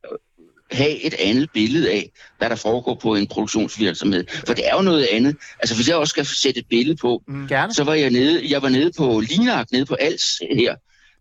[0.71, 4.25] have et andet billede af, hvad der foregår på en produktionsvirksomhed.
[4.47, 5.35] For det er jo noget andet.
[5.59, 7.47] Altså hvis jeg også skal sætte et billede på, Mm.
[7.73, 10.23] Så var jeg nede, jeg var nede på Linak, nede på Als
[10.55, 10.75] her,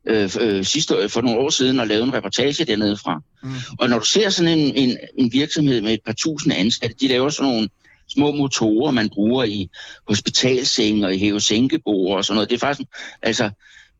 [0.07, 3.23] øh, øh, sidste, for nogle år siden og lavede en reportage dernede fra.
[3.43, 3.51] Mm.
[3.79, 7.09] Og når du ser sådan en, en, en virksomhed med et par tusind ansatte, de
[7.09, 7.69] laver sådan nogle
[8.09, 9.69] små motorer, man bruger i
[10.09, 12.51] hospitalsenge og i hæve-sænkebord og sådan noget.
[12.51, 12.89] Det er faktisk,
[13.23, 13.51] altså,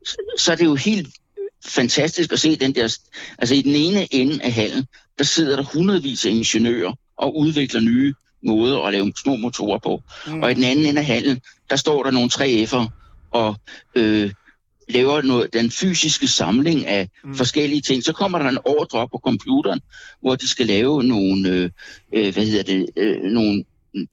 [0.07, 1.09] så, så er det jo helt
[1.65, 2.97] fantastisk at se den der,
[3.39, 4.87] altså i den ene ende af hallen,
[5.19, 10.03] der sidder der hundredvis af ingeniører og udvikler nye måder at lave små motorer på.
[10.27, 10.43] Mm.
[10.43, 11.41] Og i den anden ende af hallen,
[11.71, 12.89] der står der nogle 3F'ere
[13.31, 13.57] og
[13.95, 14.33] øh,
[14.89, 17.35] laver noget, den fysiske samling af mm.
[17.35, 18.05] forskellige ting.
[18.05, 19.81] Så kommer der en ordre op på computeren,
[20.21, 21.71] hvor de skal lave nogle, øh,
[22.15, 23.65] øh, hvad hedder det, øh, nogle,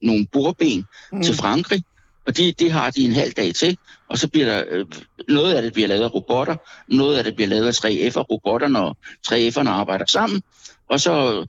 [0.02, 1.22] nogle bordben mm.
[1.22, 1.82] til Frankrig.
[2.26, 3.78] Og det, det har de en halv dag til,
[4.10, 4.86] og så bliver der, øh,
[5.28, 6.56] noget af det bliver lavet af robotter,
[6.88, 8.96] noget af det bliver lavet af 3F'er, robotter, når
[9.26, 10.42] 3F'erne arbejder sammen,
[10.88, 11.46] og så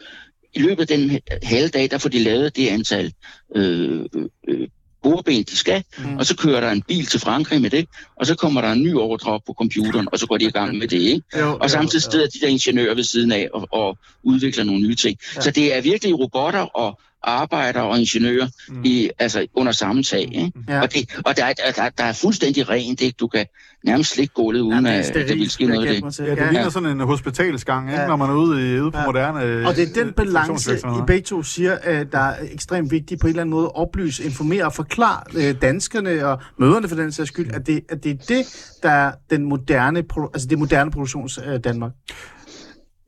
[0.53, 3.13] i løbet af den halve dag, der får de lavet det antal
[3.55, 4.05] øh,
[4.47, 4.67] øh,
[5.05, 6.17] bordben, de skal, mm.
[6.17, 8.83] og så kører der en bil til Frankrig med det, og så kommer der en
[8.83, 11.39] ny ordre op på computeren, og så går de i gang med det, ikke?
[11.39, 14.95] Jo, Og samtidig sidder de der ingeniører ved siden af og, og udvikler nogle nye
[14.95, 15.17] ting.
[15.35, 15.41] Ja.
[15.41, 18.81] Så det er virkelig robotter og arbejdere og ingeniører mm.
[18.83, 20.21] i, altså under samme tag.
[20.21, 20.51] Ikke?
[20.69, 20.81] Ja.
[20.81, 23.01] Og, det, og der, er, der, der er fuldstændig rent.
[23.01, 23.15] Ikke?
[23.19, 23.45] Du kan
[23.83, 26.19] nærmest slikke gulvet, uden at der vil ske noget af det.
[26.19, 28.07] Ja, det ligner sådan en hospitalsgang, ikke, Ja.
[28.07, 29.05] når man er ude, i, ude på Ja.
[29.05, 30.75] moderne Og det er den øh, balance.
[30.75, 33.75] I begge to siger, at der er ekstremt vigtigt på en eller anden måde at
[33.75, 38.03] oplyse, informere og forklare øh, danskerne og møderne for den sags skyld, at det, at
[38.03, 40.03] det er det, der er den moderne,
[40.33, 41.91] altså det moderne produktions øh, Danmark.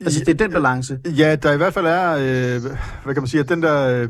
[0.01, 0.99] Altså det er den balance.
[1.05, 2.61] Ja, der i hvert fald er, øh,
[3.03, 4.09] hvad kan man sige, at den der, øh,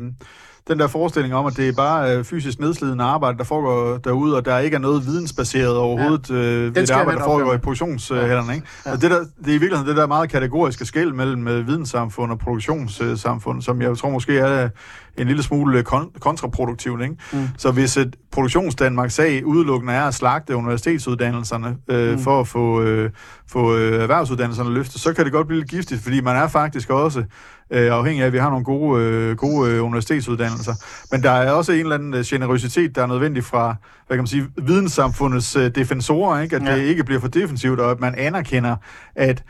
[0.68, 4.36] den der forestilling om, at det er bare øh, fysisk nedslidende arbejde, der foregår derude,
[4.36, 6.34] og der ikke er noget vidensbaseret overhovedet ja.
[6.34, 8.54] øh, ved det arbejde, der foregår i produktionshælderne.
[8.54, 8.66] Ikke?
[8.86, 8.92] Ja.
[8.92, 12.32] Og det, der, det er i virkeligheden det der meget kategoriske skæld mellem øh, videnssamfund
[12.32, 14.68] og produktionssamfund, som jeg tror måske er
[15.18, 17.02] en lille smule kon- kontraproduktivt.
[17.02, 17.14] Ikke?
[17.32, 17.48] Mm.
[17.58, 22.18] Så hvis et produktionsdanmark sag udelukkende er at slagte universitetsuddannelserne øh, mm.
[22.18, 23.10] for at få, øh,
[23.50, 26.90] få øh, erhvervsuddannelserne løftet, så kan det godt blive lidt giftigt, fordi man er faktisk
[26.90, 27.24] også
[27.72, 30.74] øh, afhængig af, at vi har nogle gode, øh, gode øh, universitetsuddannelser.
[31.12, 34.22] Men der er også en eller anden øh, generøsitet, der er nødvendig fra hvad kan
[34.22, 36.56] man sige, videnssamfundets øh, defensorer, ikke?
[36.56, 36.76] at Ja.
[36.76, 38.76] det ikke bliver for defensivt, og at man anerkender,
[39.16, 39.44] at,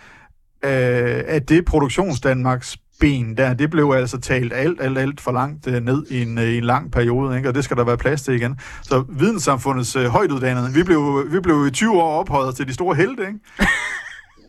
[0.64, 5.66] øh, at det produktionsdanmarks ben der, det blev altså talt alt, alt, alt for langt
[5.66, 7.48] øh, ned i en, øh, i en lang periode, ikke?
[7.48, 8.60] og det skal der være plads til igen.
[8.82, 12.96] Så videnssamfundets øh, højtuddannede, vi blev, vi blev i 20 år ophøjet til de store
[12.96, 13.38] helte, ikke?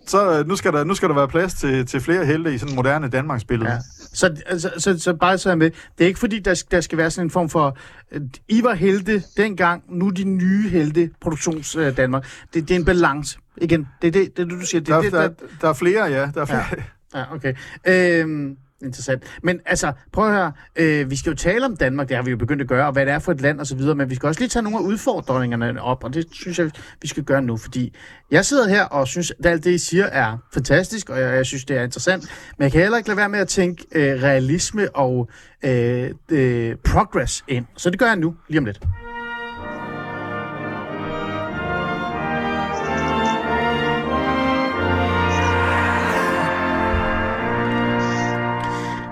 [0.09, 2.57] Så øh, nu skal, der, nu skal der være plads til, til flere helte i
[2.57, 3.71] sådan moderne Danmarks billede.
[3.71, 3.77] Ja.
[4.13, 7.11] Så, altså, så, så bare så med, det er ikke fordi, der, der skal være
[7.11, 7.77] sådan en form for,
[8.11, 12.25] øh, I var helte dengang, nu er de nye helte produktions øh, Danmark.
[12.53, 13.39] Det, det er en balance.
[13.57, 14.81] Igen, det er det, det, du siger.
[14.81, 16.31] Det, er Der, det, der, der, der er flere, ja.
[16.33, 16.65] Der er flere.
[16.77, 16.83] Ja.
[17.15, 17.53] Ja, okay.
[17.87, 19.23] Øhm, interessant.
[19.43, 20.51] Men altså, prøv at høre.
[20.75, 22.93] Øh, vi skal jo tale om Danmark, det har vi jo begyndt at gøre, og
[22.93, 24.63] hvad det er for et land og så videre, men vi skal også lige tage
[24.63, 27.95] nogle af udfordringerne op, og det synes jeg, vi skal gøre nu, fordi
[28.31, 31.45] jeg sidder her og synes, at alt det, I siger, er fantastisk, og jeg, jeg
[31.45, 32.23] synes, det er interessant,
[32.57, 35.29] men jeg kan heller ikke lade være med at tænke øh, realisme og
[35.65, 37.65] øh, øh, progress ind.
[37.77, 38.79] Så det gør jeg nu, lige om lidt.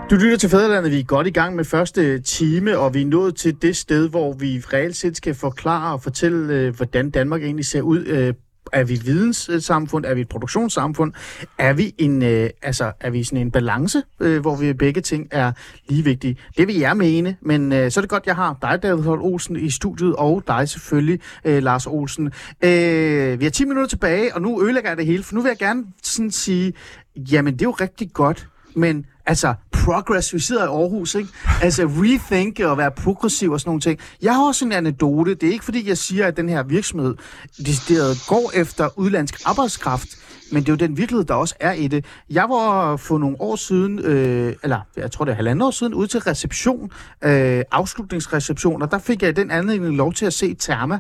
[0.10, 3.06] Du lytter til Fæderlandet, vi er godt i gang med første time, og vi er
[3.06, 7.44] nået til det sted, hvor vi reelt set skal forklare og fortælle, øh, hvordan Danmark
[7.44, 8.06] egentlig ser ud.
[8.06, 8.34] Øh,
[8.74, 10.06] er vi et videnssamfund?
[10.06, 11.14] Er vi et produktionssamfund?
[11.58, 15.52] Er vi en, øh, altså, er vi sådan en balance, hvor vi begge ting er
[15.90, 16.38] lige vigtige?
[16.58, 19.56] Det vil jeg mene, men så er det godt, jeg har dig, David Holt Olsen,
[19.56, 22.32] i studiet, og dig selvfølgelig, Lars Olsen.
[22.62, 25.58] Vi har 10 minutter tilbage, og nu ødelægger jeg det hele, for nu vil jeg
[25.58, 26.74] gerne sådan sige,
[27.16, 31.30] jamen det er jo rigtig godt, men altså progress, vi sidder i Aarhus, ikke?
[31.62, 34.00] Altså rethink og være progressiv og sådan nogle ting.
[34.22, 35.36] Jeg har også en anekdote.
[35.36, 37.16] Det er ikke fordi, jeg siger, at den her virksomhed
[37.58, 40.08] decideret går efter udlandsk arbejdskraft,
[40.52, 42.06] men det er jo den virkelighed, der også er i det.
[42.30, 45.94] Jeg var for nogle år siden, øh, eller jeg tror det er halvandet år siden,
[45.94, 46.92] ude til reception,
[47.24, 51.00] øh, afslutningsreception, og der fik jeg i den anledning lov til at se Therma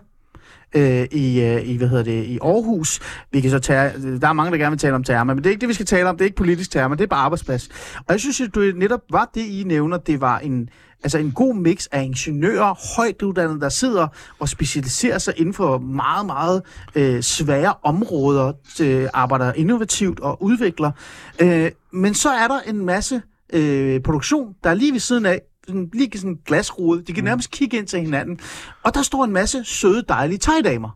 [0.75, 2.99] øh, i, øh, i, hvad hedder det, i Aarhus.
[3.31, 5.45] Vi kan så tage, der er mange, der gerne vil tale om termer, men det
[5.45, 6.17] er ikke det, vi skal tale om.
[6.17, 7.69] Det er ikke politisk termer, det er bare arbejdsplads.
[7.97, 10.69] Og jeg synes, at du netop var det, I nævner, det var en,
[11.03, 14.07] altså en god mix af ingeniører, højt uddannede, der sidder
[14.39, 16.61] og specialiserer sig inden for meget, meget
[16.95, 20.91] øh, svære områder, øh, arbejder innovativt og udvikler.
[21.39, 23.21] Øh, men så er der en masse
[23.53, 27.03] øh, produktion, der er lige ved siden af, sådan, lige sådan en glasrude.
[27.03, 28.39] De kan nærmest kigge ind til hinanden.
[28.83, 30.89] Og der står en masse søde, dejlige thaidamer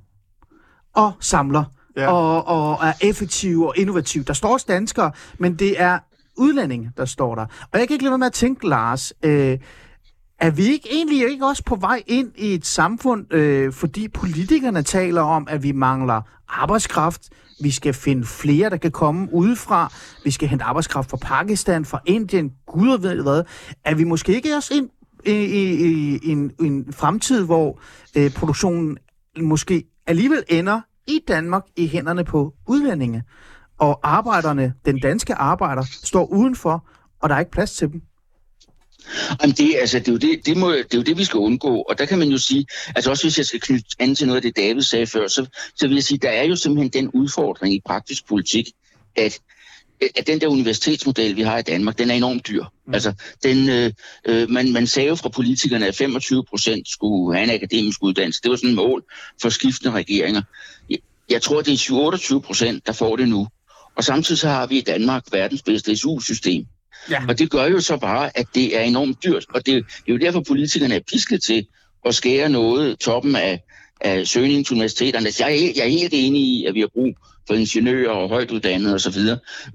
[0.95, 1.63] og samler
[1.95, 2.01] ja.
[2.01, 2.11] Ja.
[2.11, 4.23] og, og er effektive og innovative.
[4.23, 5.99] Der står også danskere, men det er
[6.37, 7.45] udlændinge, der står der.
[7.71, 9.57] Og jeg kan ikke lade være med at tænke, Lars, øh,
[10.41, 14.83] er vi ikke egentlig ikke også på vej ind i et samfund, øh, fordi politikerne
[14.83, 17.29] taler om, at vi mangler arbejdskraft,
[17.61, 22.01] vi skal finde flere, der kan komme udefra, vi skal hente arbejdskraft fra Pakistan, fra
[22.05, 23.43] Indien, gud og ved hvad.
[23.85, 24.89] Er vi måske ikke også ind
[25.25, 27.79] i, i, i, i en, en fremtid, hvor
[28.17, 28.97] øh, produktionen
[29.41, 33.23] måske alligevel ender i Danmark i hænderne på udlændinge,
[33.79, 36.87] og arbejderne, den danske arbejder, står udenfor,
[37.21, 38.01] og der er ikke plads til dem?
[39.41, 41.37] Jamen det, altså, det, er jo det, det, må, det er jo det, vi skal
[41.37, 41.81] undgå.
[41.81, 44.35] Og der kan man jo sige, altså også hvis jeg skal knytte an til noget
[44.37, 45.45] af det, David sagde før, så,
[45.75, 48.71] så vil jeg sige, der er jo simpelthen den udfordring i praktisk politik,
[49.15, 49.39] at
[50.15, 52.63] at den der universitetsmodel, vi har i Danmark, den er enormt dyr.
[52.87, 52.93] Mm.
[52.93, 53.91] Altså, den, øh,
[54.25, 58.41] øh, man, man sagde jo fra politikerne, at 25 procent skulle have en akademisk uddannelse.
[58.43, 59.03] Det var sådan et mål
[59.41, 60.41] for skiftende regeringer.
[60.89, 60.99] Jeg,
[61.29, 63.47] jeg tror, det er 28 procent, der får det nu.
[63.95, 66.65] Og samtidig så har vi i Danmark verdens bedste SU-system.
[67.09, 67.21] Ja.
[67.27, 69.45] Og det gør jo så bare, at det er enormt dyrt.
[69.53, 71.67] Og det, det er jo derfor, politikerne er pisket til
[72.05, 73.61] at skære noget toppen af,
[74.01, 75.31] af søgningen til universiteterne.
[75.31, 77.13] Så jeg er, helt- jeg er helt enig i, at vi har brug
[77.47, 79.13] for ingeniører og højt uddannede osv.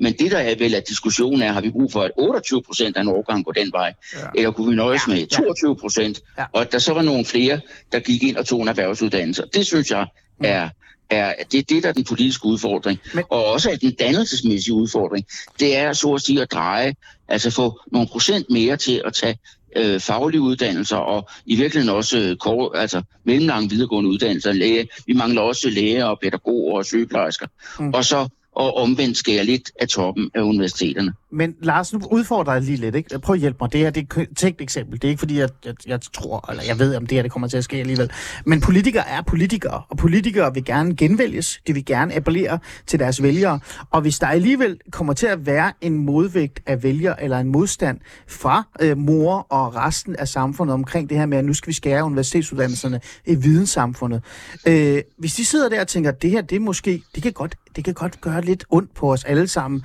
[0.01, 2.97] Men det, der er vel, at diskussionen er, har vi brug for, at 28 procent
[2.97, 3.93] af en årgang går den vej?
[4.14, 4.18] Ja.
[4.35, 6.20] Eller kunne vi nøjes Ja, med 22 procent?
[6.39, 6.43] Ja.
[6.43, 6.47] Ja.
[6.53, 7.61] Og at der så var nogle flere,
[7.93, 9.43] der gik ind og tog en erhvervsuddannelse.
[9.55, 10.07] Det synes jeg
[10.45, 10.68] er,
[11.11, 13.01] er det, er det, der er den politiske udfordring.
[13.15, 13.25] Men-.
[13.31, 15.27] Og også er den dannelsesmæssige udfordring.
[15.61, 16.95] Det er så at sige at dreje,
[17.29, 19.39] altså få nogle procent mere til at tage
[19.77, 24.53] øh, faglige uddannelser, og i virkeligheden også øh, kort, altså mellemlange videregående uddannelser.
[24.53, 24.89] Læge.
[25.07, 27.47] Vi mangler også læger og pædagoger og sygeplejersker.
[27.79, 27.95] Mm.
[27.95, 31.13] Og så og omvendt skære lidt af toppen af universiteterne.
[31.33, 32.95] Men Lars, nu udfordrer jeg lige lidt.
[32.95, 33.19] Ikke?
[33.19, 33.73] Prøv at hjælpe mig.
[33.73, 35.03] Det her det er et tænkt eksempel.
[35.03, 37.31] Det er ikke fordi, jeg, jeg, jeg tror, eller jeg ved, om det her det
[37.31, 38.11] kommer til at ske alligevel.
[38.47, 41.61] Men politikere er politikere, og politikere vil gerne genvælges.
[41.67, 43.61] De vil gerne appellere til deres vælgere.
[43.91, 48.01] Og hvis der alligevel kommer til at være en modvægt af vælgere, eller en modstand
[48.29, 51.75] fra øh, mor og resten af samfundet omkring det her med, at nu skal vi
[51.75, 54.23] skære universitetsuddannelserne i videnssamfundet.
[54.69, 57.33] Øh, hvis de sidder der og tænker, at det her, det er måske, det kan
[57.33, 59.85] godt, det kan godt gøre lidt ondt på os alle sammen,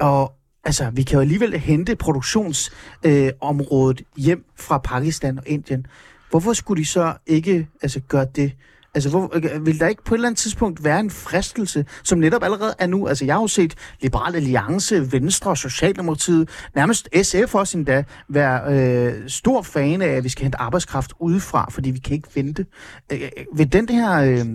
[0.00, 0.32] og
[0.64, 5.86] altså, vi kan jo alligevel hente produktionsområdet øh, hjem fra Pakistan og Indien.
[6.30, 8.52] Hvorfor skulle de så ikke altså, gøre det?
[8.94, 12.18] Altså, hvor, øh, vil der ikke på et eller andet tidspunkt være en fristelse, som
[12.18, 13.06] netop allerede er nu?
[13.06, 18.74] Altså, jeg har jo set Liberal Alliance, Venstre og Socialdemokratiet, nærmest SF også endda, være
[18.74, 22.66] øh, stor fan af, at vi skal hente arbejdskraft udefra, fordi vi kan ikke vente.
[23.12, 24.46] Øh, øh vil den her, øh,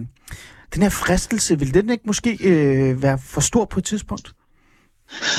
[0.74, 4.32] den her fristelse, vil den ikke måske øh, være for stor på et tidspunkt?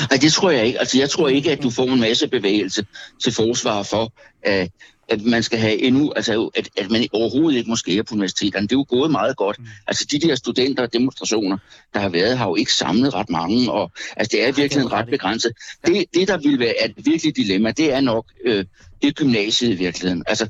[0.09, 0.79] Nej, det tror jeg ikke.
[0.79, 2.85] Altså, jeg tror ikke, at du får en masse bevægelse
[3.23, 4.13] til forsvar for,
[4.43, 4.71] at,
[5.09, 8.67] at man skal have endnu, altså at, at man overhovedet ikke må skære på universiteterne.
[8.67, 9.57] Det er jo gået meget godt.
[9.87, 11.57] Altså, de der studenter og demonstrationer,
[11.93, 15.07] der har været, har jo ikke samlet ret mange, og altså, det er virkelig ret
[15.07, 15.51] begrænset.
[15.85, 18.65] Det, det, der vil være et virkelig dilemma, det er nok øh,
[19.01, 20.23] det er gymnasiet i virkeligheden.
[20.27, 20.47] Altså,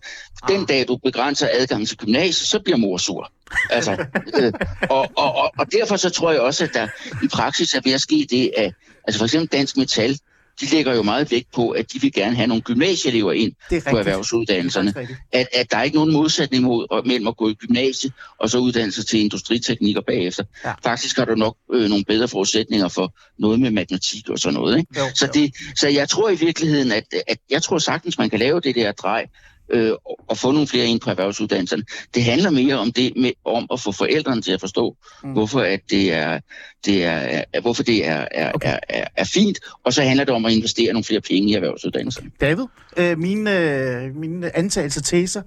[0.47, 3.31] den dag du begrænser adgangen til gymnasiet, så bliver mor sur.
[3.69, 4.05] Altså,
[4.39, 4.53] øh,
[4.89, 6.87] og, og, og, og derfor så tror jeg også, at der
[7.23, 8.73] i praksis er ved at ske det, at
[9.07, 10.19] altså for eksempel Dansk Metal,
[10.61, 13.97] de lægger jo meget vægt på, at de vil gerne have nogle gymnasieelever ind på
[13.97, 14.93] erhvervsuddannelserne.
[14.95, 15.05] Er.
[15.31, 18.57] At, at der er ikke nogen modsætning mod, mellem at gå i gymnasiet og så
[18.57, 20.43] uddannelse til industriteknikker bagefter.
[20.65, 20.73] Ja.
[20.83, 24.77] Faktisk har du nok øh, nogle bedre forudsætninger for noget med matematik og sådan noget.
[24.77, 24.99] Ikke?
[24.99, 25.41] Jo, Så, jo.
[25.41, 28.75] det, så jeg tror i virkeligheden, at, at jeg tror sagtens, man kan lave det
[28.75, 29.25] der drej
[29.69, 29.91] øh,
[30.29, 31.83] og- få nogle flere ind på erhvervsuddannelserne.
[32.15, 35.31] Det handler mere om det med, om at få forældrene til at forstå, Mm.
[35.31, 36.39] hvorfor at det er,
[36.85, 38.69] det er, hvorfor det er, er, okay.
[38.69, 41.53] er, er, er fint, og så handler det om at investere nogle flere penge i
[41.53, 42.31] erhvervsuddannelserne.
[42.41, 42.65] David,
[42.97, 45.41] øh, mine, øh, mine antagelser, teser.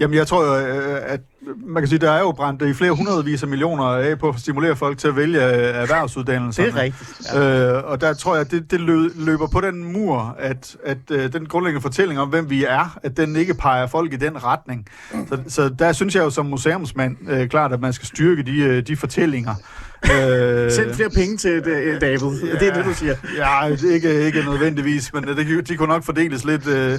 [0.00, 1.20] Jamen, jeg tror jo, øh, at
[1.66, 4.34] man kan sige, der er jo brændt i flere hundredvis af millioner af på at
[4.40, 5.52] stimulere folk til at vælge øh,
[5.82, 6.68] erhvervsuddannelserne.
[6.68, 7.34] Det er rigtigt.
[7.34, 7.76] Ja.
[7.78, 10.98] Øh, og der tror jeg, at det, det lø- løber på den mur, at, at
[11.10, 14.44] øh, den grundlæggende fortælling om, hvem vi er, at den ikke peger folk i den
[14.44, 14.86] retning.
[15.28, 18.58] Så, så der synes jeg jo som museumsmand øh, klart, at man skal styrke de,
[18.60, 19.54] øh, de fortællinger.
[20.04, 22.40] Øh, Send flere penge til det, David.
[22.60, 23.14] Det er det, du siger.
[23.36, 26.90] Ja, det ikke, ikke nødvendigvis, men øh, det, de kunne nok fordeles lidt, øh,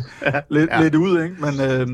[0.49, 0.77] lidt, Ja.
[0.77, 0.81] ja.
[0.83, 1.35] lidt ud, ikke?
[1.39, 1.87] Men, øh,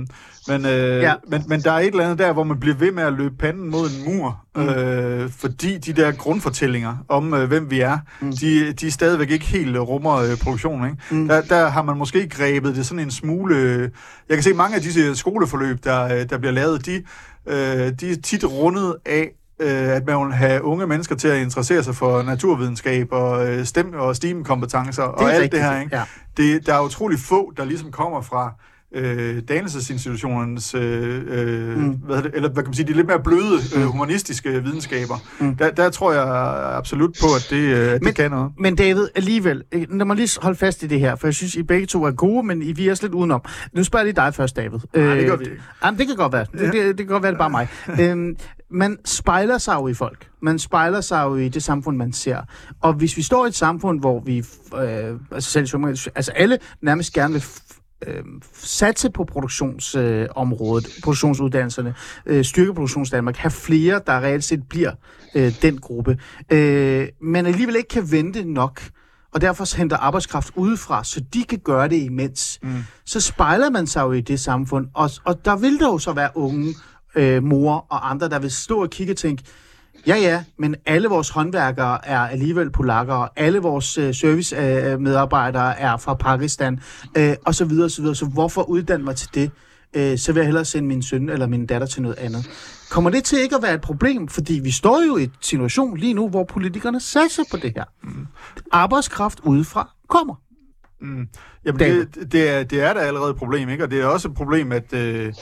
[0.47, 1.13] men, øh, Ja.
[1.27, 3.35] men, men der er et eller andet der, hvor man bliver ved med at løbe
[3.39, 4.69] panden mod en mur, mm.
[4.69, 8.31] øh, fordi de der grundfortællinger om, øh, hvem vi er, mm.
[8.31, 10.85] de, de stadigvæk ikke helt øh, rummer øh, produktionen.
[10.91, 11.03] Ikke?
[11.21, 11.27] Mm.
[11.27, 13.55] Der, der har man måske grebet det sådan en smule...
[13.55, 13.89] øh,
[14.29, 17.03] Jeg kan se, mange af disse skoleforløb, der, øh, der bliver lavet, de,
[17.47, 17.55] øh,
[17.99, 21.83] de er tit rundet af, øh, at man vil have unge mennesker til at interessere
[21.83, 25.79] sig for naturvidenskab og øh, stem- og steamkompetencer og alt rigtigt, det her.
[25.81, 25.95] Ikke?
[25.97, 26.03] ja.
[26.37, 28.53] Det, der er utrolig få, der ligesom kommer fra
[28.95, 31.89] øh, dannelsesinstitutionernes, øh, øh, mm.
[31.89, 35.15] hvad det, eller hvad kan man sige, de lidt mere bløde øh, humanistiske videnskaber.
[35.39, 35.55] Mm.
[35.55, 36.23] Der, der tror jeg
[36.77, 38.51] absolut på, at det, øh, Men- det kan noget.
[38.59, 41.55] Men David, alligevel, øh, lad mig lige holde fast i det her, for jeg synes,
[41.55, 43.41] I begge to er gode, men I vi er også lidt udenom.
[43.73, 44.79] Nu spørger jeg lige dig først, David.
[44.95, 45.61] Nej, det gør vi ikke.
[45.83, 46.45] Jamen, det kan godt være.
[46.51, 47.67] Det, det, det kan godt være, det er bare mig.
[48.01, 48.35] øhm,
[48.71, 50.27] man spejler sig jo i folk.
[50.41, 52.41] Man spejler sig jo i det samfund, man ser.
[52.81, 55.85] Og hvis vi står i et samfund, hvor vi, øh, altså, selv,
[56.15, 57.43] altså alle nærmest gerne vil
[58.07, 58.23] øh,
[58.53, 61.95] satse på produktionsområdet, øh, produktionsuddannelserne,
[62.25, 64.91] øh, styrke produktionsdanmark, have flere, der reelt set bliver
[65.35, 66.17] øh, den gruppe,
[66.51, 68.81] øh, men alligevel ikke kan vente nok,
[69.33, 72.83] og derfor henter arbejdskraft udefra, så de kan gøre det imens, mm.
[73.05, 76.13] så spejler man sig jo i det samfund, og, og der vil der jo så
[76.13, 76.73] være unge
[77.15, 79.43] øh, mor og andre, der vil stå og kigge og tænke,
[80.07, 85.97] Ja, ja, men alle vores håndværkere er alligevel polakker, alle vores øh, servicemedarbejdere øh, er
[85.97, 86.79] fra Pakistan,
[87.17, 88.15] øh, og så videre, og så videre.
[88.15, 89.51] Så hvorfor uddanne mig til det?
[89.93, 92.49] Øh, så vil jeg hellere sende min søn eller min datter til noget andet.
[92.89, 94.27] Kommer det til ikke at være et problem?
[94.27, 97.83] Fordi vi står jo i en situation lige nu, hvor politikerne satser på det her.
[98.03, 98.27] Mm.
[98.71, 100.35] Arbejdskraft udefra kommer.
[101.65, 102.05] Jamen, David.
[102.05, 103.83] det, det, er, det er da allerede et problem, ikke?
[103.83, 104.93] Og det er også et problem, at...
[104.93, 105.33] Øh,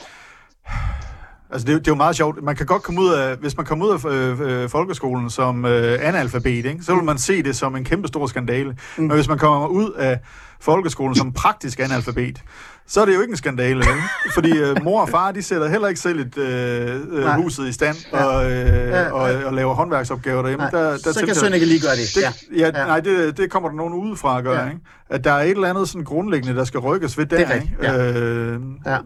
[1.50, 2.42] altså, det, er jo- det er jo meget sjovt.
[2.42, 3.36] Man kan godt komme ud af...
[3.36, 6.78] Hvis man kommer ud af øh, øh, folkeskolen som øh, analfabet, ikke?
[6.82, 8.76] så vil man se det som en kæmpe stor skandale.
[8.96, 9.02] Mm.
[9.04, 10.20] Men hvis man kommer ud af
[10.60, 12.42] folkeskolen som praktisk analfabet,
[12.88, 13.86] så er det jo ikke en skandale, vel?
[14.34, 17.72] Fordi øh, mor og far, de sætter heller ikke selv et, øh, øh, huset i
[17.72, 18.24] stand Ja.
[18.24, 19.44] og, øh, Ja, og, ja.
[19.46, 20.62] og laver håndværksopgaver derhjemme.
[20.62, 22.14] Nej, der, der så kan søn ikke lige gøre det.
[22.14, 22.32] det, Ja.
[22.56, 22.86] ja, ja, Ja.
[22.86, 24.62] nej, det, det kommer der nogen udefra at gøre, Ja.
[24.64, 24.68] ja.
[24.68, 24.80] ikke?
[25.10, 27.54] At der er et eller andet sådan grundlæggende, der skal rykkes ved der, Det er
[27.54, 27.94] rigtigt, ikke?
[27.94, 28.96] Øh, Ja.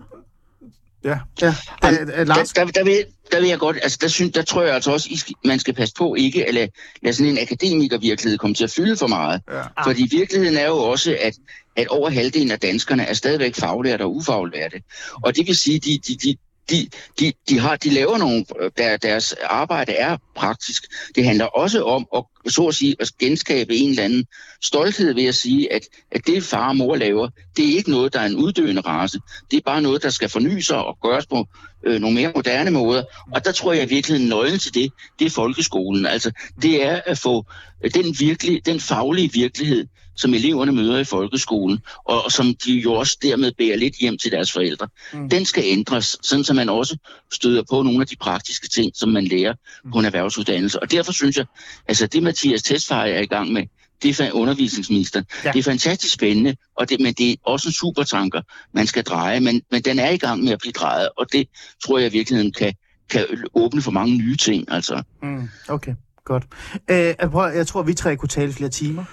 [1.04, 1.18] Ja.
[1.42, 4.42] Ja, Jamen, Lars, Der, der, der, vil, der vil jeg godt, altså der, synes, der
[4.42, 6.68] tror jeg altså også, man skal passe på ikke at lade,
[7.02, 9.42] lade sådan en akademikervirkelighed komme til at fylde for meget.
[9.50, 9.82] Ja.
[9.84, 11.34] Fordi virkeligheden er jo også, at,
[11.76, 14.82] at over halvdelen af danskerne er stadigvæk faglærte og ufaglærte.
[15.24, 16.36] Og det vil sige, de, de, de,
[16.70, 16.88] de,
[17.20, 18.44] de, de, har, de laver nogle,
[18.78, 20.84] der, deres arbejde er praktisk.
[21.14, 24.24] Det handler også om at, så at sige, at genskabe en eller anden
[24.62, 28.12] stolthed ved at sige, at, at det far og mor laver, det er ikke noget,
[28.12, 29.20] der er en uddøende race.
[29.50, 31.46] Det er bare noget, der skal forny sig og gøres på
[31.86, 33.02] øh, nogle mere moderne måder.
[33.34, 36.06] Og der tror jeg virkelig, at nøglen til det, det er folkeskolen.
[36.06, 36.30] Altså,
[36.62, 37.44] det er at få
[37.84, 39.86] øh, den, virkelig, den faglige virkelighed,
[40.20, 44.18] som eleverne møder i folkeskolen, og, og som de jo også dermed bærer lidt hjem
[44.18, 45.28] til deres forældre, mm.
[45.28, 46.96] den skal ændres, sådan så man også
[47.32, 49.54] støder på nogle af de praktiske ting, som man lærer
[49.92, 50.82] på en erhvervsuddannelse.
[50.82, 51.46] Og derfor synes jeg,
[51.88, 53.62] altså det Mathias Tesfaye er i gang med,
[54.02, 55.26] det er undervisningsministeren.
[55.44, 55.52] Ja.
[55.52, 58.42] Det er fantastisk spændende, og det, men det er også en supertanker,
[58.74, 61.48] man skal dreje, men, men den er i gang med at blive drejet, og det
[61.84, 62.74] tror jeg i virkeligheden kan,
[63.10, 64.72] kan åbne for mange nye ting.
[64.72, 65.02] Altså.
[65.22, 65.94] Mm, okay,
[66.24, 66.44] godt.
[66.90, 67.14] Øh,
[67.56, 69.04] jeg, tror, vi tre kunne tale flere timer.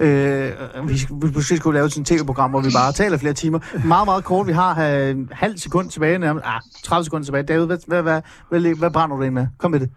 [0.00, 0.52] Øh,
[0.88, 3.58] vi, vi måske skulle lave sådan et tv-program, hvor vi bare taler flere timer.
[3.86, 4.46] Meget, meget kort.
[4.46, 6.46] Vi har øh, halv sekund tilbage, nærmest.
[6.46, 7.42] Ah, 30 sekunder tilbage.
[7.42, 9.46] David, hvad, hvad, hvad, hvad, hvad brænder du ind med?
[9.58, 9.90] Kom med det.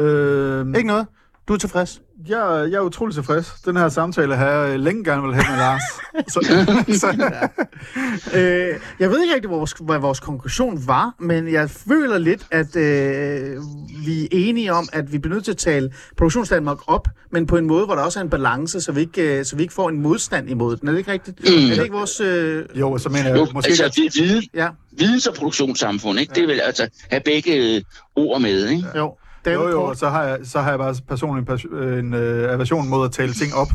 [0.00, 1.06] Øh, Ikke noget?
[1.48, 2.00] Du er tilfreds?
[2.28, 3.52] jeg, jeg er utrolig tilfreds.
[3.64, 5.82] Den her samtale har jeg længe gerne vil have med Lars.
[6.32, 6.40] Så,
[7.00, 7.06] så,
[8.34, 12.46] øh, jeg ved ikke rigtig, hvor vores, hvad vores konklusion var, men jeg føler lidt,
[12.50, 13.56] at øh,
[14.06, 17.56] vi er enige om, at vi bliver nødt til at tale produktionsdanmark op, men på
[17.56, 19.74] en måde, hvor der også er en balance, så vi ikke, øh, så vi ikke
[19.74, 20.88] får en modstand imod den.
[20.88, 21.40] Er det ikke rigtigt?
[21.40, 21.46] Mm.
[21.70, 22.20] Er det ikke vores...
[22.20, 26.34] Øh, jo, så mener jeg Jo, måske altså, vi- viden, ja, videns- og produktionssamfund, ikke?
[26.34, 27.82] det vil altså have begge øh,
[28.16, 28.66] ord med.
[28.68, 28.84] Ikke?
[28.96, 29.14] jo.
[29.54, 32.88] Jo, jo, så har jeg, så har jeg bare personligt en, pas- en øh, aversion
[32.88, 33.68] mod at tale ting op.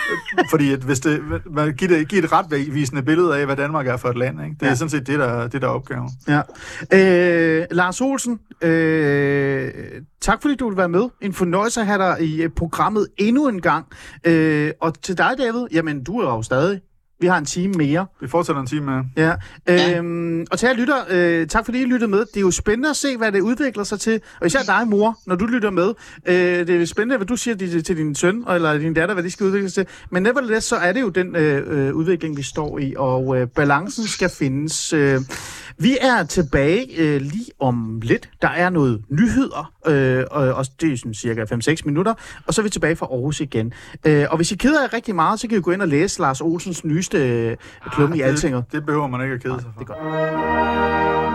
[0.50, 1.20] Fordi at hvis det,
[1.50, 4.40] man giver, det, giver et retvisende billede af, hvad Danmark er for et land.
[4.44, 4.54] Ikke?
[4.54, 4.70] Det er Ja.
[4.70, 4.74] ja.
[4.74, 6.10] sådan set det, der, det, der er opgaven.
[6.28, 6.40] Ja.
[7.60, 9.70] Øh, Lars Olsen, øh,
[10.20, 11.02] tak fordi du vil være med.
[11.20, 13.86] En fornøjelse at have dig i øh, programmet endnu en gang.
[14.24, 16.80] Øh, og til dig, David, jamen du er jo stadig.
[17.20, 18.06] Vi har en time mere.
[18.20, 19.02] Vi fortsætter en time med.
[19.16, 19.34] Ja.
[19.96, 22.18] Øhm, og til jer lytter, øh, tak fordi I lyttede med.
[22.18, 24.20] Det er jo spændende at se, hvad det udvikler sig til.
[24.40, 25.94] Og især dig, mor, når du lytter med.
[26.26, 29.24] Øh, det er spændende, hvad du siger til, til din søn eller din datter, hvad
[29.24, 29.94] de skal udvikle sig til.
[30.10, 33.46] Men nevertheless, så er det jo den øh, øh, udvikling, vi står i, og øh,
[33.46, 34.92] balancen skal findes.
[34.92, 35.20] Øh,
[35.80, 38.30] vi er tilbage øh, lige om lidt.
[38.42, 42.14] Der er noget nyheder, øh, og, og det er sådan cirka 5-6 minutter,
[42.46, 43.72] og så er vi tilbage fra Aarhus igen.
[44.06, 46.20] Øh, og hvis I keder jer rigtig meget, så kan I gå ind og læse
[46.20, 47.56] Lars Olsens nyeste øh,
[47.92, 48.64] klumme i Altinget.
[48.72, 49.80] det behøver man ikke at kede sig for.
[49.80, 51.27] Det er godt.